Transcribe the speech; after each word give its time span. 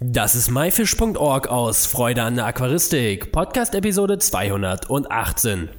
Das 0.00 0.36
ist 0.36 0.48
myfish.org 0.48 1.48
aus 1.48 1.84
Freude 1.86 2.22
an 2.22 2.36
der 2.36 2.46
Aquaristik, 2.46 3.32
Podcast 3.32 3.74
Episode 3.74 4.18
218. 4.18 5.70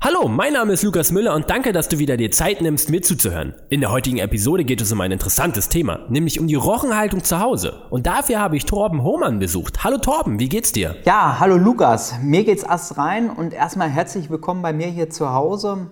Hallo, 0.00 0.26
mein 0.26 0.54
Name 0.54 0.72
ist 0.72 0.82
Lukas 0.82 1.12
Müller 1.12 1.36
und 1.36 1.48
danke, 1.48 1.72
dass 1.72 1.88
du 1.88 2.00
wieder 2.00 2.16
dir 2.16 2.32
Zeit 2.32 2.62
nimmst, 2.62 2.90
mir 2.90 3.00
zuzuhören. 3.00 3.54
In 3.68 3.80
der 3.80 3.92
heutigen 3.92 4.18
Episode 4.18 4.64
geht 4.64 4.80
es 4.80 4.90
um 4.90 5.00
ein 5.00 5.12
interessantes 5.12 5.68
Thema, 5.68 6.00
nämlich 6.08 6.40
um 6.40 6.48
die 6.48 6.56
Rochenhaltung 6.56 7.22
zu 7.22 7.38
Hause. 7.38 7.80
Und 7.90 8.08
dafür 8.08 8.40
habe 8.40 8.56
ich 8.56 8.64
Torben 8.64 9.04
Hohmann 9.04 9.38
besucht. 9.38 9.84
Hallo 9.84 9.98
Torben, 9.98 10.40
wie 10.40 10.48
geht's 10.48 10.72
dir? 10.72 10.96
Ja, 11.04 11.38
hallo 11.38 11.56
Lukas. 11.56 12.14
Mir 12.20 12.42
geht's 12.42 12.64
erst 12.64 12.98
rein 12.98 13.30
und 13.30 13.52
erstmal 13.52 13.88
herzlich 13.88 14.30
willkommen 14.30 14.62
bei 14.62 14.72
mir 14.72 14.88
hier 14.88 15.10
zu 15.10 15.32
Hause. 15.32 15.86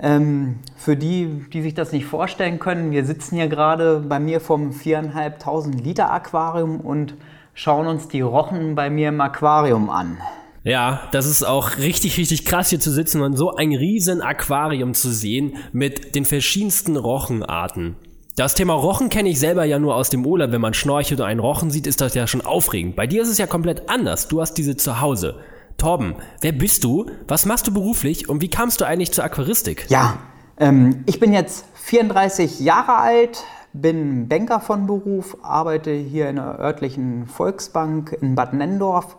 Ähm, 0.00 0.60
für 0.76 0.96
die, 0.96 1.44
die 1.52 1.62
sich 1.62 1.74
das 1.74 1.92
nicht 1.92 2.06
vorstellen 2.06 2.58
können, 2.58 2.92
wir 2.92 3.04
sitzen 3.04 3.36
hier 3.36 3.48
gerade 3.48 4.00
bei 4.00 4.20
mir 4.20 4.40
vom 4.40 4.70
4.500 4.70 5.82
Liter 5.82 6.12
Aquarium 6.12 6.80
und 6.80 7.14
schauen 7.54 7.88
uns 7.88 8.06
die 8.06 8.20
Rochen 8.20 8.76
bei 8.76 8.90
mir 8.90 9.08
im 9.08 9.20
Aquarium 9.20 9.90
an. 9.90 10.18
Ja, 10.62 11.08
das 11.12 11.26
ist 11.26 11.42
auch 11.42 11.78
richtig, 11.78 12.16
richtig 12.18 12.44
krass 12.44 12.70
hier 12.70 12.78
zu 12.78 12.92
sitzen 12.92 13.22
und 13.22 13.36
so 13.36 13.54
ein 13.54 13.72
riesen 13.72 14.22
Aquarium 14.22 14.94
zu 14.94 15.10
sehen 15.10 15.56
mit 15.72 16.14
den 16.14 16.24
verschiedensten 16.24 16.96
Rochenarten. 16.96 17.96
Das 18.36 18.54
Thema 18.54 18.74
Rochen 18.74 19.08
kenne 19.08 19.30
ich 19.30 19.40
selber 19.40 19.64
ja 19.64 19.80
nur 19.80 19.96
aus 19.96 20.10
dem 20.10 20.24
Urlaub. 20.24 20.52
Wenn 20.52 20.60
man 20.60 20.74
schnorchelt 20.74 21.18
und 21.18 21.26
einen 21.26 21.40
Rochen 21.40 21.70
sieht, 21.72 21.88
ist 21.88 22.00
das 22.00 22.14
ja 22.14 22.28
schon 22.28 22.40
aufregend. 22.40 22.94
Bei 22.94 23.08
dir 23.08 23.22
ist 23.22 23.30
es 23.30 23.38
ja 23.38 23.48
komplett 23.48 23.88
anders. 23.88 24.28
Du 24.28 24.40
hast 24.40 24.54
diese 24.54 24.76
zu 24.76 25.00
Hause. 25.00 25.40
Torben, 25.78 26.16
wer 26.40 26.50
bist 26.50 26.82
du? 26.82 27.06
Was 27.28 27.46
machst 27.46 27.68
du 27.68 27.72
beruflich 27.72 28.28
und 28.28 28.42
wie 28.42 28.50
kamst 28.50 28.80
du 28.80 28.84
eigentlich 28.84 29.12
zur 29.12 29.22
Aquaristik? 29.22 29.86
Ja, 29.88 30.18
ähm, 30.58 31.04
ich 31.06 31.20
bin 31.20 31.32
jetzt 31.32 31.64
34 31.74 32.58
Jahre 32.58 32.96
alt, 32.96 33.44
bin 33.72 34.26
Banker 34.26 34.58
von 34.58 34.88
Beruf, 34.88 35.36
arbeite 35.40 35.92
hier 35.92 36.30
in 36.30 36.34
der 36.34 36.58
örtlichen 36.58 37.26
Volksbank 37.28 38.18
in 38.20 38.34
Bad 38.34 38.54
Nendorf 38.54 39.16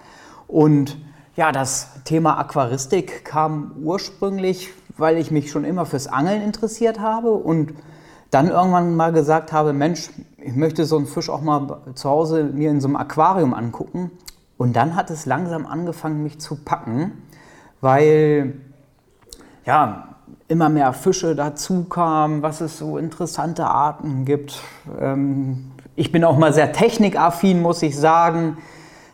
und 0.47 0.97
ja, 1.37 1.53
das 1.53 1.91
Thema 2.03 2.37
Aquaristik 2.37 3.23
kam 3.23 3.77
ursprünglich, 3.81 4.67
weil 4.97 5.17
ich 5.17 5.31
mich 5.31 5.51
schon 5.51 5.63
immer 5.63 5.85
fürs 5.85 6.07
Angeln 6.07 6.41
interessiert 6.41 6.99
habe 6.99 7.31
und 7.31 7.73
dann 8.31 8.49
irgendwann 8.49 8.97
mal 8.97 9.13
gesagt 9.13 9.53
habe, 9.53 9.71
Mensch, 9.71 10.09
ich 10.35 10.55
möchte 10.55 10.83
so 10.83 10.97
einen 10.97 11.07
Fisch 11.07 11.29
auch 11.29 11.41
mal 11.41 11.79
zu 11.95 12.09
Hause 12.09 12.43
mir 12.43 12.69
in 12.69 12.81
so 12.81 12.89
einem 12.89 12.97
Aquarium 12.97 13.53
angucken 13.53 14.11
und 14.59 14.75
dann 14.75 14.97
hat 14.97 15.09
es 15.09 15.25
langsam 15.25 15.65
angefangen, 15.65 16.21
mich 16.21 16.39
zu 16.41 16.57
packen, 16.57 17.23
weil 17.79 18.55
ja, 19.65 20.17
immer 20.49 20.67
mehr 20.67 20.91
Fische 20.91 21.33
dazu 21.33 21.85
kamen, 21.85 22.41
was 22.41 22.59
es 22.59 22.77
so 22.77 22.97
interessante 22.97 23.65
Arten 23.65 24.25
gibt. 24.25 24.61
Ähm, 24.99 25.71
ich 25.95 26.11
bin 26.11 26.25
auch 26.25 26.37
mal 26.37 26.53
sehr 26.53 26.73
technikaffin, 26.73 27.61
muss 27.61 27.81
ich 27.81 27.97
sagen. 27.97 28.57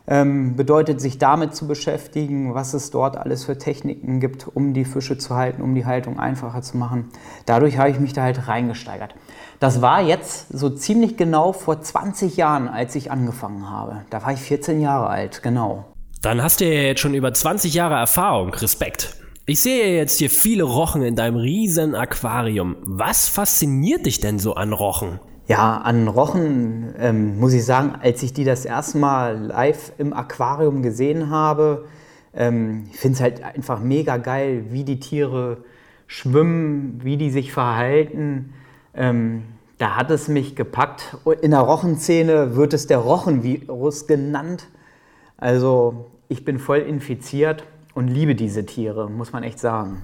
Ähm, 0.08 0.56
bedeutet, 0.56 1.02
sich 1.02 1.18
damit 1.18 1.56
zu 1.56 1.68
beschäftigen, 1.68 2.54
was 2.54 2.76
es 2.76 2.92
dort 2.92 3.18
alles 3.18 3.46
für 3.46 3.58
Techniken 3.58 4.20
gibt, 4.20 4.48
um 4.48 4.74
die 4.74 4.86
Fische 4.86 5.18
zu 5.18 5.36
halten, 5.36 5.64
um 5.64 5.74
die 5.74 5.86
Haltung 5.86 6.20
einfacher 6.20 6.62
zu 6.62 6.78
machen. 6.78 7.10
Dadurch 7.48 7.80
habe 7.80 7.90
ich 7.90 8.00
mich 8.00 8.14
da 8.14 8.22
halt 8.22 8.48
reingesteigert. 8.48 9.16
Das 9.60 9.82
war 9.82 10.02
jetzt 10.02 10.50
so 10.50 10.70
ziemlich 10.70 11.18
genau 11.18 11.54
vor 11.54 11.82
20 11.82 12.38
Jahren, 12.38 12.68
als 12.68 12.96
ich 12.96 13.10
angefangen 13.10 13.70
habe. 13.70 14.06
Da 14.12 14.24
war 14.24 14.34
ich 14.34 14.40
14 14.40 14.80
Jahre 14.80 15.08
alt, 15.08 15.42
genau. 15.42 15.86
Dann 16.22 16.42
hast 16.44 16.60
du 16.60 16.66
ja 16.66 16.82
jetzt 16.82 17.02
schon 17.02 17.14
über 17.14 17.34
20 17.34 17.74
Jahre 17.74 17.96
Erfahrung. 17.96 18.54
Respekt. 18.54 19.16
Ich 19.48 19.62
sehe 19.62 19.96
jetzt 19.96 20.18
hier 20.18 20.32
viele 20.32 20.64
Rochen 20.64 21.04
in 21.04 21.16
deinem 21.16 21.38
riesen 21.38 21.94
Aquarium. 21.94 22.78
Was 22.82 23.28
fasziniert 23.28 24.08
dich 24.08 24.20
denn 24.20 24.40
so 24.40 24.56
an 24.56 24.74
Rochen? 24.74 25.20
Ja, 25.48 25.78
an 25.78 26.08
Rochen 26.08 26.96
ähm, 26.98 27.40
muss 27.40 27.54
ich 27.54 27.64
sagen, 27.64 27.94
als 28.02 28.24
ich 28.24 28.34
die 28.34 28.46
das 28.46 28.66
erste 28.66 28.98
Mal 28.98 29.38
live 29.38 29.94
im 30.00 30.12
Aquarium 30.12 30.82
gesehen 30.82 31.30
habe, 31.30 31.86
ähm, 32.34 32.86
ich 32.92 33.00
finde 33.00 33.16
es 33.16 33.22
halt 33.22 33.44
einfach 33.44 33.80
mega 33.80 34.18
geil, 34.18 34.66
wie 34.72 34.84
die 34.84 35.00
Tiere 35.00 35.58
schwimmen, 36.08 37.00
wie 37.04 37.18
die 37.18 37.30
sich 37.30 37.52
verhalten. 37.52 38.54
Ähm, 38.96 39.44
da 39.78 39.96
hat 39.96 40.10
es 40.10 40.28
mich 40.28 40.56
gepackt. 40.56 41.18
In 41.42 41.52
der 41.52 41.60
Rochenszene 41.60 42.56
wird 42.56 42.74
es 42.74 42.88
der 42.88 43.00
Rochenvirus 43.00 44.08
genannt. 44.08 44.68
Also 45.38 46.08
ich 46.28 46.44
bin 46.44 46.58
voll 46.58 46.80
infiziert 46.80 47.66
und 47.94 48.08
liebe 48.08 48.34
diese 48.34 48.66
Tiere, 48.66 49.12
muss 49.12 49.32
man 49.32 49.44
echt 49.44 49.60
sagen. 49.60 50.02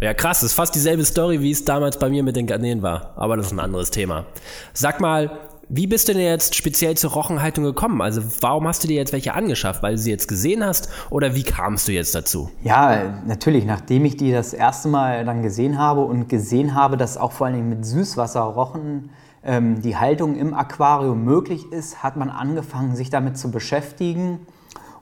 Ja, 0.00 0.14
krass, 0.14 0.44
ist 0.44 0.52
fast 0.52 0.76
dieselbe 0.76 1.04
Story, 1.04 1.40
wie 1.40 1.50
es 1.50 1.64
damals 1.64 1.98
bei 1.98 2.08
mir 2.08 2.22
mit 2.22 2.36
den 2.36 2.46
Garnelen 2.46 2.82
war. 2.82 3.14
Aber 3.16 3.36
das 3.36 3.46
ist 3.46 3.52
ein 3.52 3.58
anderes 3.58 3.90
Thema. 3.90 4.26
Sag 4.72 5.00
mal, 5.00 5.40
wie 5.68 5.88
bist 5.88 6.08
du 6.08 6.12
denn 6.12 6.22
jetzt 6.22 6.54
speziell 6.54 6.96
zur 6.96 7.10
Rochenhaltung 7.10 7.64
gekommen? 7.64 8.00
Also 8.00 8.22
warum 8.40 8.68
hast 8.68 8.84
du 8.84 8.86
dir 8.86 8.94
jetzt 8.94 9.12
welche 9.12 9.34
angeschafft? 9.34 9.82
Weil 9.82 9.96
du 9.96 9.98
sie 9.98 10.12
jetzt 10.12 10.28
gesehen 10.28 10.64
hast 10.64 10.88
oder 11.10 11.34
wie 11.34 11.42
kamst 11.42 11.88
du 11.88 11.92
jetzt 11.92 12.14
dazu? 12.14 12.48
Ja, 12.62 13.20
natürlich, 13.26 13.64
nachdem 13.64 14.04
ich 14.04 14.16
die 14.16 14.30
das 14.30 14.52
erste 14.52 14.86
Mal 14.86 15.24
dann 15.24 15.42
gesehen 15.42 15.78
habe 15.78 16.02
und 16.02 16.28
gesehen 16.28 16.76
habe, 16.76 16.96
dass 16.96 17.18
auch 17.18 17.32
vor 17.32 17.48
allem 17.48 17.68
mit 17.68 17.84
Süßwasserrochen 17.84 19.10
ähm, 19.42 19.82
die 19.82 19.96
Haltung 19.96 20.36
im 20.36 20.54
Aquarium 20.54 21.24
möglich 21.24 21.72
ist, 21.72 22.04
hat 22.04 22.16
man 22.16 22.30
angefangen, 22.30 22.94
sich 22.94 23.10
damit 23.10 23.36
zu 23.36 23.50
beschäftigen 23.50 24.46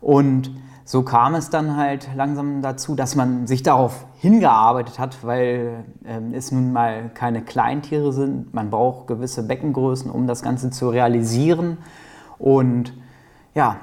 und 0.00 0.52
so 0.86 1.02
kam 1.02 1.34
es 1.34 1.50
dann 1.50 1.76
halt 1.76 2.08
langsam 2.14 2.62
dazu, 2.62 2.94
dass 2.94 3.16
man 3.16 3.48
sich 3.48 3.64
darauf 3.64 4.06
hingearbeitet 4.18 5.00
hat, 5.00 5.18
weil 5.24 5.84
ähm, 6.04 6.32
es 6.32 6.52
nun 6.52 6.72
mal 6.72 7.10
keine 7.12 7.42
Kleintiere 7.42 8.12
sind. 8.12 8.54
Man 8.54 8.70
braucht 8.70 9.08
gewisse 9.08 9.42
Beckengrößen, 9.42 10.08
um 10.08 10.28
das 10.28 10.42
Ganze 10.42 10.70
zu 10.70 10.88
realisieren. 10.88 11.78
Und 12.38 12.92
ja, 13.52 13.78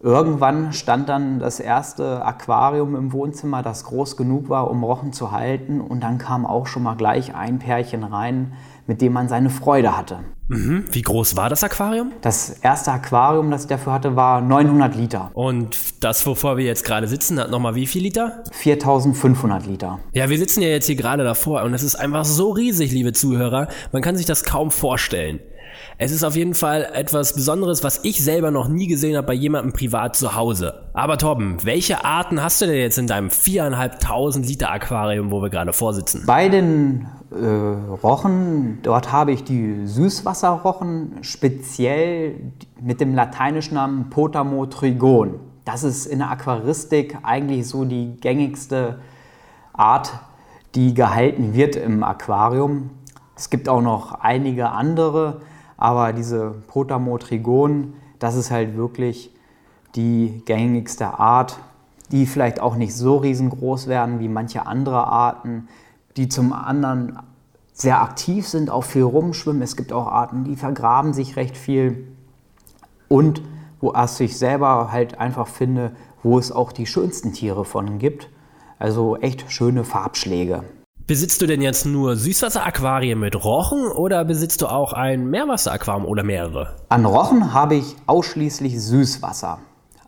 irgendwann 0.00 0.72
stand 0.72 1.08
dann 1.08 1.38
das 1.38 1.60
erste 1.60 2.26
Aquarium 2.26 2.96
im 2.96 3.12
Wohnzimmer, 3.12 3.62
das 3.62 3.84
groß 3.84 4.16
genug 4.16 4.48
war, 4.48 4.68
um 4.68 4.82
Rochen 4.82 5.12
zu 5.12 5.30
halten. 5.30 5.80
Und 5.80 6.02
dann 6.02 6.18
kam 6.18 6.44
auch 6.44 6.66
schon 6.66 6.82
mal 6.82 6.96
gleich 6.96 7.36
ein 7.36 7.60
Pärchen 7.60 8.02
rein, 8.02 8.54
mit 8.88 9.02
dem 9.02 9.12
man 9.12 9.28
seine 9.28 9.50
Freude 9.50 9.96
hatte. 9.96 10.20
Mhm. 10.48 10.86
Wie 10.90 11.02
groß 11.02 11.36
war 11.36 11.50
das 11.50 11.62
Aquarium? 11.62 12.10
Das 12.22 12.48
erste 12.62 12.90
Aquarium, 12.90 13.50
das 13.50 13.62
ich 13.62 13.68
dafür 13.68 13.92
hatte, 13.92 14.16
war 14.16 14.40
900 14.40 14.96
Liter. 14.96 15.30
Und 15.34 15.76
das, 16.00 16.26
wovor 16.26 16.56
wir 16.56 16.64
jetzt 16.64 16.84
gerade 16.84 17.06
sitzen, 17.06 17.38
hat 17.38 17.50
nochmal 17.50 17.74
wie 17.74 17.86
viel 17.86 18.02
Liter? 18.02 18.42
4500 18.52 19.66
Liter. 19.66 20.00
Ja, 20.14 20.30
wir 20.30 20.38
sitzen 20.38 20.62
ja 20.62 20.68
jetzt 20.68 20.86
hier 20.86 20.96
gerade 20.96 21.22
davor 21.22 21.62
und 21.64 21.74
es 21.74 21.82
ist 21.82 21.96
einfach 21.96 22.24
so 22.24 22.50
riesig, 22.50 22.90
liebe 22.90 23.12
Zuhörer. 23.12 23.68
Man 23.92 24.00
kann 24.00 24.16
sich 24.16 24.24
das 24.24 24.42
kaum 24.42 24.70
vorstellen. 24.70 25.40
Es 25.98 26.12
ist 26.12 26.24
auf 26.24 26.36
jeden 26.36 26.54
Fall 26.54 26.88
etwas 26.94 27.34
Besonderes, 27.34 27.82
was 27.82 28.04
ich 28.04 28.22
selber 28.22 28.50
noch 28.50 28.68
nie 28.68 28.86
gesehen 28.86 29.16
habe 29.16 29.28
bei 29.28 29.34
jemandem 29.34 29.72
privat 29.72 30.16
zu 30.16 30.34
Hause. 30.34 30.88
Aber 30.92 31.18
Torben, 31.18 31.56
welche 31.64 32.04
Arten 32.04 32.42
hast 32.42 32.60
du 32.60 32.66
denn 32.66 32.76
jetzt 32.76 32.98
in 32.98 33.06
deinem 33.06 33.30
viereinhalbtausend 33.30 34.46
Liter 34.46 34.70
Aquarium, 34.70 35.30
wo 35.30 35.42
wir 35.42 35.50
gerade 35.50 35.72
vorsitzen? 35.72 36.24
Bei 36.26 36.48
den 36.48 37.06
äh, 37.30 37.46
Rochen, 38.02 38.78
dort 38.82 39.12
habe 39.12 39.32
ich 39.32 39.44
die 39.44 39.86
Süßwasserrochen, 39.86 41.18
speziell 41.22 42.34
mit 42.80 43.00
dem 43.00 43.14
lateinischen 43.14 43.74
Namen 43.74 44.10
Potamotrigon. 44.10 45.40
Das 45.64 45.84
ist 45.84 46.06
in 46.06 46.20
der 46.20 46.30
Aquaristik 46.30 47.18
eigentlich 47.22 47.68
so 47.68 47.84
die 47.84 48.16
gängigste 48.20 49.00
Art, 49.74 50.12
die 50.74 50.94
gehalten 50.94 51.52
wird 51.54 51.76
im 51.76 52.02
Aquarium. 52.02 52.90
Es 53.36 53.50
gibt 53.50 53.68
auch 53.68 53.82
noch 53.82 54.20
einige 54.20 54.70
andere, 54.70 55.42
aber 55.78 56.12
diese 56.12 56.56
Potamotrigon, 56.66 57.94
das 58.18 58.34
ist 58.34 58.50
halt 58.50 58.76
wirklich 58.76 59.32
die 59.94 60.42
gängigste 60.44 61.18
Art, 61.18 61.58
die 62.10 62.26
vielleicht 62.26 62.60
auch 62.60 62.74
nicht 62.76 62.94
so 62.94 63.16
riesengroß 63.16 63.86
werden 63.86 64.18
wie 64.18 64.28
manche 64.28 64.66
andere 64.66 65.06
Arten, 65.06 65.68
die 66.16 66.28
zum 66.28 66.52
anderen 66.52 67.18
sehr 67.72 68.02
aktiv 68.02 68.46
sind, 68.48 68.70
auch 68.70 68.82
viel 68.82 69.04
rumschwimmen. 69.04 69.62
Es 69.62 69.76
gibt 69.76 69.92
auch 69.92 70.08
Arten, 70.08 70.44
die 70.44 70.56
vergraben 70.56 71.12
sich 71.12 71.36
recht 71.36 71.56
viel. 71.56 72.08
Und 73.06 73.40
wo 73.80 73.94
ich 74.18 74.36
selber 74.36 74.90
halt 74.90 75.18
einfach 75.20 75.46
finde, 75.46 75.92
wo 76.24 76.38
es 76.38 76.50
auch 76.50 76.72
die 76.72 76.86
schönsten 76.86 77.32
Tiere 77.32 77.64
von 77.64 77.98
gibt. 77.98 78.28
Also 78.80 79.16
echt 79.16 79.50
schöne 79.52 79.84
Farbschläge. 79.84 80.64
Besitzt 81.08 81.40
du 81.40 81.46
denn 81.46 81.62
jetzt 81.62 81.86
nur 81.86 82.16
Süßwasseraquarien 82.16 83.18
mit 83.18 83.42
Rochen 83.42 83.86
oder 83.86 84.26
besitzt 84.26 84.60
du 84.60 84.66
auch 84.66 84.92
ein 84.92 85.30
Meerwasseraquarium 85.30 86.04
oder 86.04 86.22
mehrere? 86.22 86.76
An 86.90 87.06
Rochen 87.06 87.54
habe 87.54 87.76
ich 87.76 87.96
ausschließlich 88.04 88.78
Süßwasser. 88.78 89.58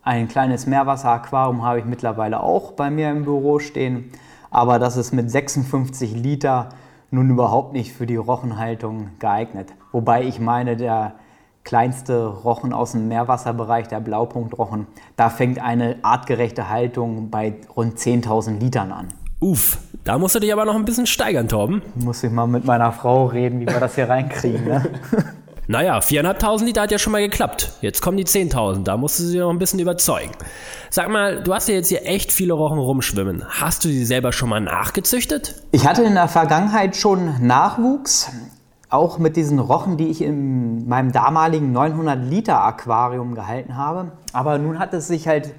Ein 0.02 0.29
kleines 0.29 0.67
Meerwasseraquarium 0.67 1.62
habe 1.62 1.79
ich 1.79 1.87
mittlerweile 1.87 2.43
auch 2.43 2.73
bei 2.73 2.91
mir 2.91 3.11
im 3.11 3.25
Büro 3.25 3.61
stehen, 3.61 4.11
aber 4.50 4.79
das 4.79 4.99
ist 4.99 5.12
mit 5.12 5.31
56 5.31 6.14
Liter 6.17 6.69
nun 7.11 7.31
überhaupt 7.31 7.73
nicht 7.73 7.94
für 7.94 8.05
die 8.06 8.17
Rochenhaltung 8.17 9.08
geeignet. 9.20 9.73
Wobei 9.93 10.25
ich 10.25 10.38
meine, 10.38 10.76
der 10.76 11.14
kleinste 11.64 12.26
Rochen 12.26 12.75
aus 12.75 12.93
dem 12.93 13.08
Meerwasserbereich, 13.08 13.88
der 13.88 14.00
Blaupunktrochen, 14.00 14.87
da 15.17 15.31
fängt 15.31 15.62
eine 15.62 15.97
artgerechte 16.02 16.69
Haltung 16.69 17.31
bei 17.31 17.55
rund 17.75 17.97
10.000 17.97 18.58
Litern 18.58 18.93
an. 18.93 19.08
Uff, 19.41 19.79
da 20.05 20.19
musst 20.19 20.35
du 20.35 20.41
dich 20.41 20.52
aber 20.52 20.64
noch 20.64 20.75
ein 20.75 20.85
bisschen 20.85 21.06
steigern, 21.06 21.49
Torben. 21.49 21.82
Muss 21.94 22.23
ich 22.23 22.31
mal 22.31 22.47
mit 22.47 22.64
meiner 22.64 22.93
Frau 22.93 23.26
reden, 23.26 23.61
wie 23.61 23.67
wir 23.67 23.81
das 23.81 23.94
hier 23.94 24.08
reinkriegen. 24.08 24.64
Ne? 24.64 24.91
Naja, 25.70 26.00
4.500 26.00 26.64
Liter 26.64 26.82
hat 26.82 26.91
ja 26.91 26.99
schon 26.99 27.12
mal 27.12 27.23
geklappt. 27.23 27.75
Jetzt 27.81 28.02
kommen 28.02 28.17
die 28.17 28.25
10.000, 28.25 28.82
da 28.82 28.97
musst 28.97 29.20
du 29.20 29.23
sie 29.23 29.38
noch 29.38 29.50
ein 29.50 29.61
bisschen 29.61 29.79
überzeugen. 29.79 30.32
Sag 30.91 31.08
mal, 31.11 31.44
du 31.44 31.55
hast 31.55 31.69
ja 31.69 31.76
jetzt 31.76 31.87
hier 31.87 32.05
echt 32.05 32.32
viele 32.32 32.55
Rochen 32.55 32.81
rumschwimmen. 32.81 33.44
Hast 33.49 33.85
du 33.85 33.88
sie 33.88 34.05
selber 34.05 34.32
schon 34.32 34.49
mal 34.49 34.58
nachgezüchtet? 34.58 35.62
Ich 35.70 35.87
hatte 35.87 36.02
in 36.02 36.14
der 36.14 36.26
Vergangenheit 36.26 36.97
schon 36.97 37.47
Nachwuchs, 37.47 38.32
auch 38.88 39.19
mit 39.19 39.37
diesen 39.37 39.61
Rochen, 39.61 39.97
die 39.97 40.08
ich 40.08 40.23
in 40.23 40.88
meinem 40.88 41.12
damaligen 41.12 41.70
900 41.70 42.19
Liter 42.19 42.64
Aquarium 42.64 43.37
gehalten 43.37 43.76
habe. 43.76 44.11
Aber 44.32 44.58
nun 44.58 44.81
hat 44.81 44.93
es 44.93 45.06
sich 45.06 45.29
halt 45.29 45.55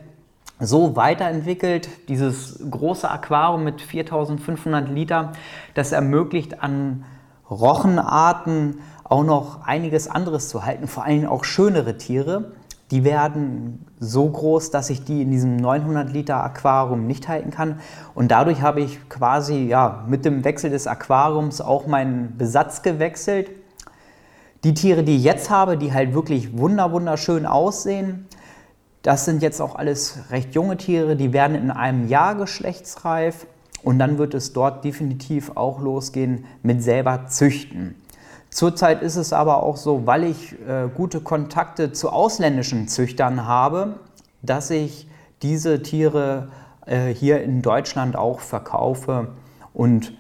so 0.62 0.96
weiterentwickelt, 0.96 1.90
dieses 2.08 2.60
große 2.70 3.10
Aquarium 3.10 3.64
mit 3.64 3.82
4500 3.82 4.90
Liter, 4.90 5.34
das 5.74 5.92
ermöglicht 5.92 6.62
an 6.62 7.04
Rochenarten 7.50 8.80
auch 9.04 9.24
noch 9.24 9.66
einiges 9.66 10.08
anderes 10.08 10.50
zu 10.50 10.64
halten, 10.64 10.88
vor 10.88 11.04
allem 11.04 11.28
auch 11.28 11.44
schönere 11.44 11.98
Tiere. 11.98 12.52
Die 12.92 13.04
werden 13.04 13.86
so 14.00 14.30
groß, 14.30 14.70
dass 14.70 14.90
ich 14.90 15.04
die 15.04 15.22
in 15.22 15.32
diesem 15.32 15.56
900 15.56 16.12
Liter 16.12 16.44
Aquarium 16.44 17.08
nicht 17.08 17.28
halten 17.28 17.50
kann. 17.50 17.80
Und 18.14 18.32
dadurch 18.32 18.62
habe 18.62 18.82
ich 18.82 19.10
quasi 19.10 19.66
ja, 19.66 20.04
mit 20.08 20.26
dem 20.26 20.44
Wechsel 20.44 20.70
des 20.70 20.88
Aquariums 20.88 21.60
auch 21.60 21.88
meinen 21.88 22.38
Besatz 22.38 22.84
gewechselt. 22.84 23.50
Die 24.64 24.74
Tiere, 24.74 25.04
die 25.04 25.16
ich 25.16 25.24
jetzt 25.24 25.50
habe, 25.50 25.78
die 25.78 25.94
halt 25.94 26.14
wirklich 26.14 26.58
wunderschön 26.58 27.46
aussehen, 27.46 28.28
das 29.02 29.26
sind 29.26 29.42
jetzt 29.42 29.62
auch 29.62 29.76
alles 29.76 30.20
recht 30.30 30.54
junge 30.54 30.78
Tiere, 30.78 31.16
die 31.16 31.34
werden 31.34 31.56
in 31.56 31.72
einem 31.72 32.08
Jahr 32.08 32.36
geschlechtsreif 32.36 33.48
und 33.84 34.00
dann 34.00 34.18
wird 34.18 34.34
es 34.34 34.54
dort 34.54 34.84
definitiv 34.84 35.52
auch 35.56 35.80
losgehen 35.80 36.46
mit 36.62 36.84
selber 36.84 37.28
züchten. 37.28 37.96
Zurzeit 38.50 39.02
ist 39.02 39.16
es 39.16 39.34
aber 39.34 39.64
auch 39.64 39.78
so, 39.78 40.06
weil 40.06 40.26
ich 40.26 40.54
äh, 40.68 40.90
gute 40.94 41.22
Kontakte 41.22 41.94
zu 41.94 42.10
ausländischen 42.10 42.88
Züchtern 42.88 43.48
habe, 43.48 44.00
dass 44.42 44.70
ich 44.70 45.08
diese 45.42 45.82
Tiere 45.82 46.50
äh, 46.86 47.08
hier 47.08 47.42
in 47.42 47.62
Deutschland 47.62 48.16
auch 48.16 48.42
verkaufe 48.42 49.30
und 49.74 50.14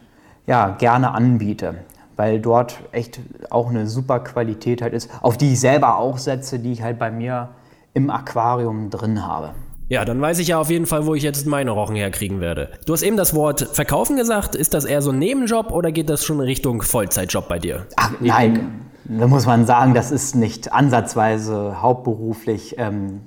ja, 0.47 0.69
gerne 0.69 1.11
anbiete, 1.11 1.75
weil 2.15 2.39
dort 2.39 2.79
echt 2.93 3.19
auch 3.49 3.69
eine 3.69 3.85
super 3.85 4.21
Qualität 4.21 4.81
halt 4.81 4.93
ist, 4.93 5.09
auf 5.21 5.37
die 5.37 5.53
ich 5.53 5.59
selber 5.59 5.97
auch 5.97 6.17
setze, 6.17 6.57
die 6.57 6.71
ich 6.71 6.81
halt 6.81 6.97
bei 6.97 7.11
mir 7.11 7.49
im 7.93 8.09
Aquarium 8.09 8.89
drin 8.89 9.25
habe. 9.25 9.53
Ja, 9.91 10.05
dann 10.05 10.21
weiß 10.21 10.39
ich 10.39 10.47
ja 10.47 10.57
auf 10.57 10.69
jeden 10.69 10.85
Fall, 10.85 11.05
wo 11.05 11.15
ich 11.15 11.23
jetzt 11.23 11.45
meine 11.45 11.71
Rochen 11.71 11.97
herkriegen 11.97 12.39
werde. 12.39 12.69
Du 12.85 12.93
hast 12.93 13.01
eben 13.01 13.17
das 13.17 13.35
Wort 13.35 13.67
verkaufen 13.73 14.15
gesagt. 14.15 14.55
Ist 14.55 14.73
das 14.73 14.85
eher 14.85 15.01
so 15.01 15.11
ein 15.11 15.19
Nebenjob 15.19 15.71
oder 15.71 15.91
geht 15.91 16.09
das 16.09 16.23
schon 16.23 16.37
in 16.37 16.43
Richtung 16.43 16.81
Vollzeitjob 16.81 17.49
bei 17.49 17.59
dir? 17.59 17.87
Ach, 17.97 18.13
nein, 18.21 18.89
da 19.03 19.27
muss 19.27 19.45
man 19.45 19.65
sagen, 19.65 19.93
das 19.93 20.11
ist 20.11 20.35
nicht 20.35 20.71
ansatzweise 20.71 21.81
hauptberuflich. 21.81 22.75
Ähm, 22.77 23.21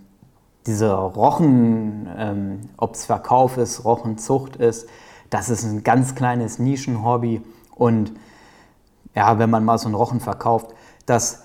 diese 0.67 0.95
Rochen, 0.95 2.09
ähm, 2.17 2.61
ob 2.79 2.95
es 2.95 3.05
Verkauf 3.05 3.59
ist, 3.59 3.85
Rochenzucht 3.85 4.57
ist, 4.57 4.89
das 5.29 5.51
ist 5.51 5.65
ein 5.65 5.83
ganz 5.83 6.15
kleines 6.15 6.59
Nischenhobby. 6.59 7.43
Und 7.75 8.13
ja, 9.15 9.39
wenn 9.39 9.51
man 9.51 9.65
mal 9.67 9.77
so 9.77 9.87
einen 9.87 9.95
Rochen 9.95 10.21
verkauft, 10.21 10.69
das 11.05 11.43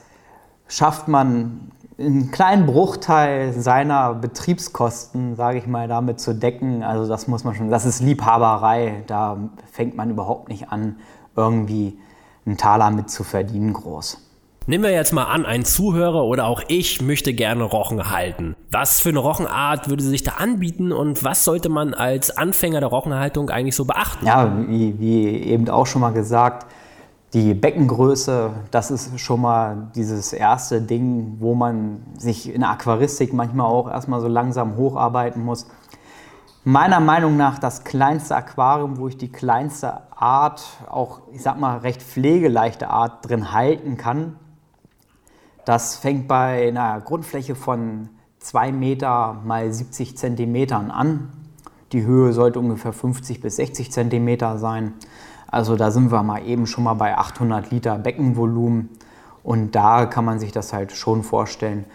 schafft 0.69 1.09
man 1.09 1.71
einen 1.99 2.31
kleinen 2.31 2.65
Bruchteil 2.65 3.53
seiner 3.53 4.13
Betriebskosten, 4.13 5.35
sage 5.35 5.57
ich 5.57 5.67
mal, 5.67 5.87
damit 5.87 6.19
zu 6.19 6.33
decken. 6.33 6.83
Also 6.83 7.07
das 7.07 7.27
muss 7.27 7.43
man 7.43 7.55
schon, 7.55 7.69
das 7.69 7.85
ist 7.85 8.01
Liebhaberei. 8.01 9.03
Da 9.07 9.37
fängt 9.71 9.95
man 9.95 10.09
überhaupt 10.09 10.49
nicht 10.49 10.69
an, 10.71 10.95
irgendwie 11.35 11.97
einen 12.45 12.57
Taler 12.57 12.89
mit 12.91 13.09
zu 13.09 13.23
verdienen 13.23 13.73
groß. 13.73 14.25
Nehmen 14.65 14.83
wir 14.83 14.91
jetzt 14.91 15.13
mal 15.13 15.23
an, 15.23 15.47
ein 15.47 15.65
Zuhörer 15.65 16.23
oder 16.25 16.45
auch 16.45 16.61
ich 16.67 17.01
möchte 17.01 17.33
gerne 17.33 17.63
Rochen 17.63 18.11
halten. 18.11 18.55
Was 18.71 18.99
für 18.99 19.09
eine 19.09 19.17
Rochenart 19.17 19.89
würde 19.89 20.03
sich 20.03 20.21
da 20.21 20.33
anbieten 20.33 20.91
und 20.91 21.23
was 21.23 21.43
sollte 21.43 21.69
man 21.69 21.95
als 21.95 22.37
Anfänger 22.37 22.79
der 22.79 22.89
Rochenhaltung 22.89 23.49
eigentlich 23.49 23.75
so 23.75 23.85
beachten? 23.85 24.27
Ja, 24.27 24.51
wie, 24.67 24.99
wie 24.99 25.25
eben 25.25 25.67
auch 25.69 25.87
schon 25.87 26.01
mal 26.01 26.11
gesagt, 26.13 26.67
die 27.33 27.53
Beckengröße, 27.53 28.51
das 28.71 28.89
ist 28.89 29.19
schon 29.19 29.41
mal 29.41 29.91
dieses 29.93 30.33
erste 30.33 30.81
Ding, 30.81 31.37
wo 31.39 31.53
man 31.53 32.01
sich 32.17 32.53
in 32.53 32.61
der 32.61 32.71
Aquaristik 32.71 33.33
manchmal 33.33 33.67
auch 33.67 33.89
erstmal 33.89 34.19
so 34.19 34.27
langsam 34.27 34.77
hocharbeiten 34.77 35.43
muss. 35.43 35.67
Meiner 36.63 36.99
Meinung 36.99 37.37
nach 37.37 37.59
das 37.59 37.83
kleinste 37.83 38.35
Aquarium, 38.35 38.97
wo 38.97 39.07
ich 39.07 39.17
die 39.17 39.31
kleinste 39.31 40.11
Art, 40.11 40.65
auch 40.89 41.21
ich 41.31 41.41
sag 41.41 41.59
mal 41.59 41.77
recht 41.77 42.01
pflegeleichte 42.01 42.89
Art 42.89 43.29
drin 43.29 43.53
halten 43.53 43.97
kann, 43.97 44.35
das 45.65 45.97
fängt 45.97 46.27
bei 46.27 46.67
einer 46.67 46.99
Grundfläche 47.01 47.53
von 47.53 48.09
2 48.39 48.71
Meter 48.71 49.39
mal 49.45 49.71
70 49.71 50.17
Zentimetern 50.17 50.89
an. 50.89 51.29
Die 51.91 52.03
Höhe 52.03 52.33
sollte 52.33 52.59
ungefähr 52.59 52.93
50 52.93 53.39
bis 53.39 53.57
60 53.57 53.91
Zentimeter 53.91 54.57
sein. 54.57 54.93
Also 55.51 55.75
da 55.75 55.91
sind 55.91 56.11
wir 56.11 56.23
mal 56.23 56.45
eben 56.45 56.67
schon 56.67 56.83
mal 56.83 56.93
bei 56.93 57.17
800 57.17 57.71
Liter 57.71 57.97
Beckenvolumen. 57.97 58.89
Und 59.43 59.75
da 59.75 60.05
kann 60.05 60.25
man 60.25 60.39
sich 60.39 60.51
das 60.51 60.73
halt 60.73 60.91
schon 60.91 61.23
vorstellen, 61.23 61.85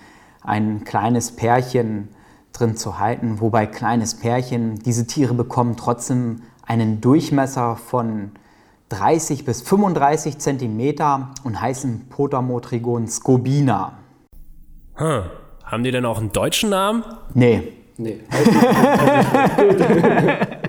ein 0.43 0.85
kleines 0.85 1.33
Pärchen 1.33 2.09
drin 2.53 2.77
zu 2.77 2.99
halten. 2.99 3.41
Wobei 3.41 3.67
kleines 3.67 4.17
Pärchen, 4.17 4.79
diese 4.81 5.07
Tiere 5.07 5.35
bekommen 5.35 5.77
trotzdem 5.77 6.43
einen 6.67 7.01
Durchmesser 7.01 7.77
von 7.77 8.33
30 8.89 9.45
bis 9.45 9.63
35 9.63 10.39
Zentimeter 10.39 11.31
und 11.45 11.61
heißen 11.61 12.09
Potamotrigon 12.09 13.09
scobina. 13.09 13.93
Hm. 14.95 15.23
Haben 15.65 15.83
die 15.83 15.91
denn 15.91 16.05
auch 16.05 16.19
einen 16.19 16.33
deutschen 16.33 16.71
Namen? 16.71 17.05
Nee. 17.35 17.73
Nee. 17.97 18.21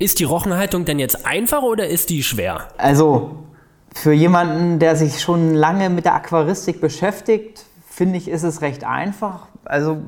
Ist 0.00 0.18
die 0.18 0.24
Rochenhaltung 0.24 0.86
denn 0.86 0.98
jetzt 0.98 1.26
einfach 1.26 1.60
oder 1.60 1.86
ist 1.86 2.08
die 2.08 2.22
schwer? 2.22 2.68
Also 2.78 3.32
für 3.92 4.14
jemanden, 4.14 4.78
der 4.78 4.96
sich 4.96 5.20
schon 5.20 5.54
lange 5.54 5.90
mit 5.90 6.06
der 6.06 6.14
Aquaristik 6.14 6.80
beschäftigt, 6.80 7.66
finde 7.86 8.16
ich, 8.16 8.26
ist 8.26 8.42
es 8.42 8.62
recht 8.62 8.82
einfach. 8.82 9.48
Also 9.66 9.98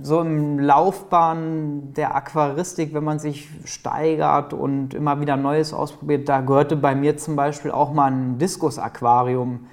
so 0.00 0.22
im 0.22 0.58
Laufbahn 0.58 1.92
der 1.92 2.14
Aquaristik, 2.14 2.94
wenn 2.94 3.04
man 3.04 3.18
sich 3.18 3.50
steigert 3.66 4.54
und 4.54 4.94
immer 4.94 5.20
wieder 5.20 5.36
Neues 5.36 5.74
ausprobiert, 5.74 6.30
da 6.30 6.40
gehörte 6.40 6.74
bei 6.74 6.94
mir 6.94 7.18
zum 7.18 7.36
Beispiel 7.36 7.72
auch 7.72 7.92
mal 7.92 8.10
ein 8.10 8.38
Diskus-Aquarium 8.38 9.66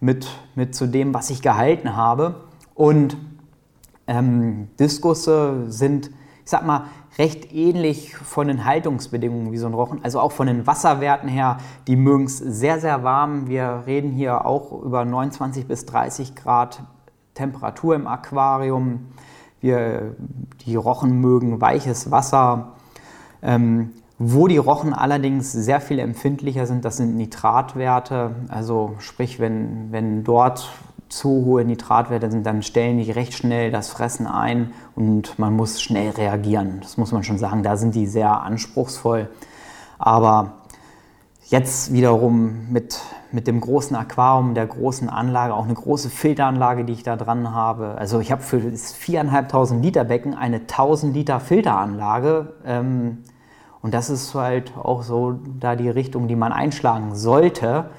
mit, 0.00 0.26
mit 0.54 0.74
zu 0.74 0.86
dem, 0.86 1.12
was 1.12 1.28
ich 1.28 1.42
gehalten 1.42 1.96
habe. 1.96 2.46
Und 2.74 3.18
ähm, 4.06 4.68
Diskusse 4.80 5.66
sind, 5.70 6.06
ich 6.06 6.50
sag 6.50 6.64
mal, 6.64 6.84
recht 7.18 7.52
ähnlich 7.52 8.16
von 8.16 8.46
den 8.46 8.64
Haltungsbedingungen 8.64 9.50
wie 9.52 9.58
so 9.58 9.66
ein 9.66 9.74
Rochen, 9.74 10.04
also 10.04 10.20
auch 10.20 10.32
von 10.32 10.46
den 10.46 10.66
Wasserwerten 10.66 11.28
her. 11.28 11.58
Die 11.88 11.96
mögen 11.96 12.24
es 12.24 12.38
sehr, 12.38 12.80
sehr 12.80 13.02
warm. 13.02 13.48
Wir 13.48 13.82
reden 13.86 14.12
hier 14.12 14.46
auch 14.46 14.72
über 14.82 15.04
29 15.04 15.66
bis 15.66 15.84
30 15.84 16.36
Grad 16.36 16.82
Temperatur 17.34 17.94
im 17.96 18.06
Aquarium. 18.06 19.08
Wir, 19.60 20.14
die 20.66 20.76
Rochen 20.76 21.20
mögen 21.20 21.60
weiches 21.60 22.10
Wasser. 22.10 22.74
Ähm, 23.42 23.90
wo 24.20 24.48
die 24.48 24.56
Rochen 24.56 24.92
allerdings 24.92 25.52
sehr 25.52 25.80
viel 25.80 26.00
empfindlicher 26.00 26.66
sind, 26.66 26.84
das 26.84 26.96
sind 26.96 27.16
Nitratwerte. 27.16 28.34
Also 28.48 28.96
sprich, 28.98 29.38
wenn, 29.38 29.92
wenn 29.92 30.24
dort 30.24 30.70
zu 31.08 31.44
hohe 31.44 31.64
Nitratwerte 31.64 32.30
sind, 32.30 32.44
dann 32.44 32.62
stellen 32.62 32.98
die 32.98 33.10
recht 33.10 33.34
schnell 33.34 33.70
das 33.70 33.88
Fressen 33.88 34.26
ein 34.26 34.72
und 34.94 35.38
man 35.38 35.54
muss 35.54 35.80
schnell 35.80 36.10
reagieren. 36.10 36.78
Das 36.82 36.96
muss 36.96 37.12
man 37.12 37.24
schon 37.24 37.38
sagen. 37.38 37.62
Da 37.62 37.76
sind 37.76 37.94
die 37.94 38.06
sehr 38.06 38.42
anspruchsvoll. 38.42 39.28
Aber 39.98 40.58
jetzt 41.46 41.92
wiederum 41.92 42.70
mit, 42.70 43.00
mit 43.32 43.46
dem 43.46 43.60
großen 43.60 43.96
Aquarium, 43.96 44.54
der 44.54 44.66
großen 44.66 45.08
Anlage, 45.08 45.54
auch 45.54 45.64
eine 45.64 45.74
große 45.74 46.10
Filteranlage, 46.10 46.84
die 46.84 46.92
ich 46.92 47.02
da 47.02 47.16
dran 47.16 47.54
habe. 47.54 47.96
Also 47.98 48.20
ich 48.20 48.30
habe 48.30 48.42
für 48.42 48.60
das 48.60 48.94
4.500 48.94 49.80
Liter 49.80 50.04
Becken 50.04 50.34
eine 50.34 50.56
1000 50.56 51.14
Liter 51.14 51.40
Filteranlage. 51.40 52.54
Ähm, 52.64 53.24
und 53.80 53.94
das 53.94 54.10
ist 54.10 54.34
halt 54.34 54.72
auch 54.76 55.02
so 55.02 55.38
da 55.58 55.76
die 55.76 55.88
Richtung, 55.88 56.28
die 56.28 56.36
man 56.36 56.52
einschlagen 56.52 57.14
sollte. 57.14 57.90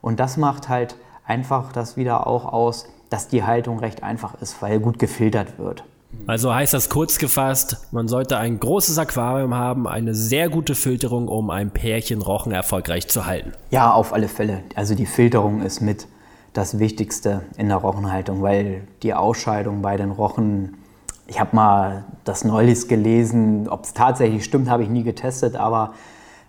Und 0.00 0.20
das 0.20 0.36
macht 0.36 0.68
halt 0.68 0.96
einfach 1.26 1.72
das 1.72 1.96
wieder 1.96 2.26
auch 2.26 2.44
aus, 2.52 2.88
dass 3.10 3.28
die 3.28 3.44
Haltung 3.44 3.78
recht 3.78 4.02
einfach 4.02 4.40
ist, 4.40 4.60
weil 4.62 4.80
gut 4.80 4.98
gefiltert 4.98 5.58
wird. 5.58 5.84
Also 6.26 6.54
heißt 6.54 6.72
das 6.72 6.88
kurz 6.88 7.18
gefasst, 7.18 7.88
man 7.92 8.08
sollte 8.08 8.38
ein 8.38 8.58
großes 8.58 8.98
Aquarium 8.98 9.54
haben, 9.54 9.86
eine 9.86 10.14
sehr 10.14 10.48
gute 10.48 10.74
Filterung, 10.74 11.28
um 11.28 11.50
ein 11.50 11.70
Pärchen 11.70 12.22
Rochen 12.22 12.52
erfolgreich 12.52 13.08
zu 13.08 13.26
halten. 13.26 13.52
Ja, 13.70 13.92
auf 13.92 14.12
alle 14.12 14.28
Fälle. 14.28 14.62
Also 14.74 14.94
die 14.94 15.06
Filterung 15.06 15.62
ist 15.62 15.80
mit 15.80 16.06
das 16.52 16.78
Wichtigste 16.78 17.42
in 17.58 17.68
der 17.68 17.78
Rochenhaltung, 17.78 18.42
weil 18.42 18.88
die 19.02 19.12
Ausscheidung 19.12 19.82
bei 19.82 19.96
den 19.96 20.10
Rochen 20.10 20.78
ich 21.26 21.40
habe 21.40 21.56
mal 21.56 22.04
das 22.24 22.44
neulich 22.44 22.88
gelesen, 22.88 23.68
ob 23.68 23.84
es 23.84 23.92
tatsächlich 23.92 24.44
stimmt, 24.44 24.70
habe 24.70 24.82
ich 24.82 24.88
nie 24.88 25.02
getestet, 25.02 25.56
aber 25.56 25.94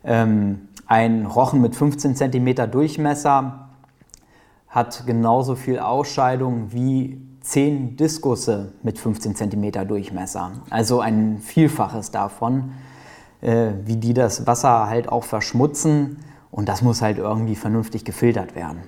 ähm, 0.03 0.69
ein 0.85 1.25
Rochen 1.25 1.61
mit 1.61 1.75
15 1.75 2.15
cm 2.15 2.71
Durchmesser 2.71 3.66
hat 4.77 5.07
genauso 5.07 5.55
viel 5.55 5.79
Ausscheidung 5.79 6.71
wie 6.71 7.19
10 7.41 7.97
Diskusse 7.97 8.73
mit 8.83 8.99
15 8.99 9.33
cm 9.35 9.87
Durchmesser. 9.87 10.51
Also 10.69 11.01
ein 11.01 11.39
Vielfaches 11.39 12.11
davon, 12.11 12.73
äh, 13.41 13.71
wie 13.85 13.95
die 13.95 14.13
das 14.13 14.45
Wasser 14.45 14.85
halt 14.85 15.09
auch 15.09 15.23
verschmutzen. 15.23 16.19
Und 16.51 16.69
das 16.69 16.83
muss 16.83 17.01
halt 17.01 17.17
irgendwie 17.17 17.55
vernünftig 17.55 18.05
gefiltert 18.05 18.55
werden. 18.55 18.83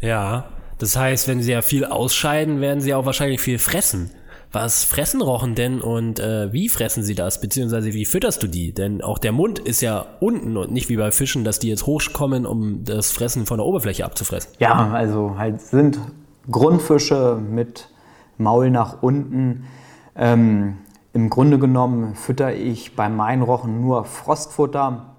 Ja, 0.00 0.46
das 0.78 0.96
heißt, 0.96 1.28
wenn 1.28 1.42
sie 1.42 1.52
ja 1.52 1.60
viel 1.60 1.84
ausscheiden, 1.84 2.62
werden 2.62 2.80
sie 2.80 2.94
auch 2.94 3.04
wahrscheinlich 3.04 3.42
viel 3.42 3.58
fressen. 3.58 4.10
Was 4.50 4.84
fressen 4.84 5.20
Rochen 5.20 5.54
denn 5.54 5.80
und 5.80 6.20
äh, 6.20 6.52
wie 6.52 6.70
fressen 6.70 7.02
sie 7.02 7.14
das? 7.14 7.40
Beziehungsweise 7.40 7.92
wie 7.92 8.06
fütterst 8.06 8.42
du 8.42 8.46
die? 8.46 8.72
Denn 8.72 9.02
auch 9.02 9.18
der 9.18 9.32
Mund 9.32 9.58
ist 9.58 9.82
ja 9.82 10.06
unten 10.20 10.56
und 10.56 10.72
nicht 10.72 10.88
wie 10.88 10.96
bei 10.96 11.10
Fischen, 11.10 11.44
dass 11.44 11.58
die 11.58 11.68
jetzt 11.68 11.86
hochkommen, 11.86 12.46
um 12.46 12.82
das 12.84 13.12
Fressen 13.12 13.44
von 13.44 13.58
der 13.58 13.66
Oberfläche 13.66 14.04
abzufressen. 14.06 14.52
Ja, 14.58 14.90
also 14.90 15.36
halt 15.36 15.60
sind 15.60 15.98
Grundfische 16.50 17.38
mit 17.38 17.90
Maul 18.38 18.70
nach 18.70 19.02
unten. 19.02 19.64
Ähm, 20.16 20.78
Im 21.12 21.28
Grunde 21.28 21.58
genommen 21.58 22.14
fütter 22.14 22.54
ich 22.54 22.96
bei 22.96 23.10
meinen 23.10 23.42
Rochen 23.42 23.82
nur 23.82 24.04
Frostfutter. 24.04 25.14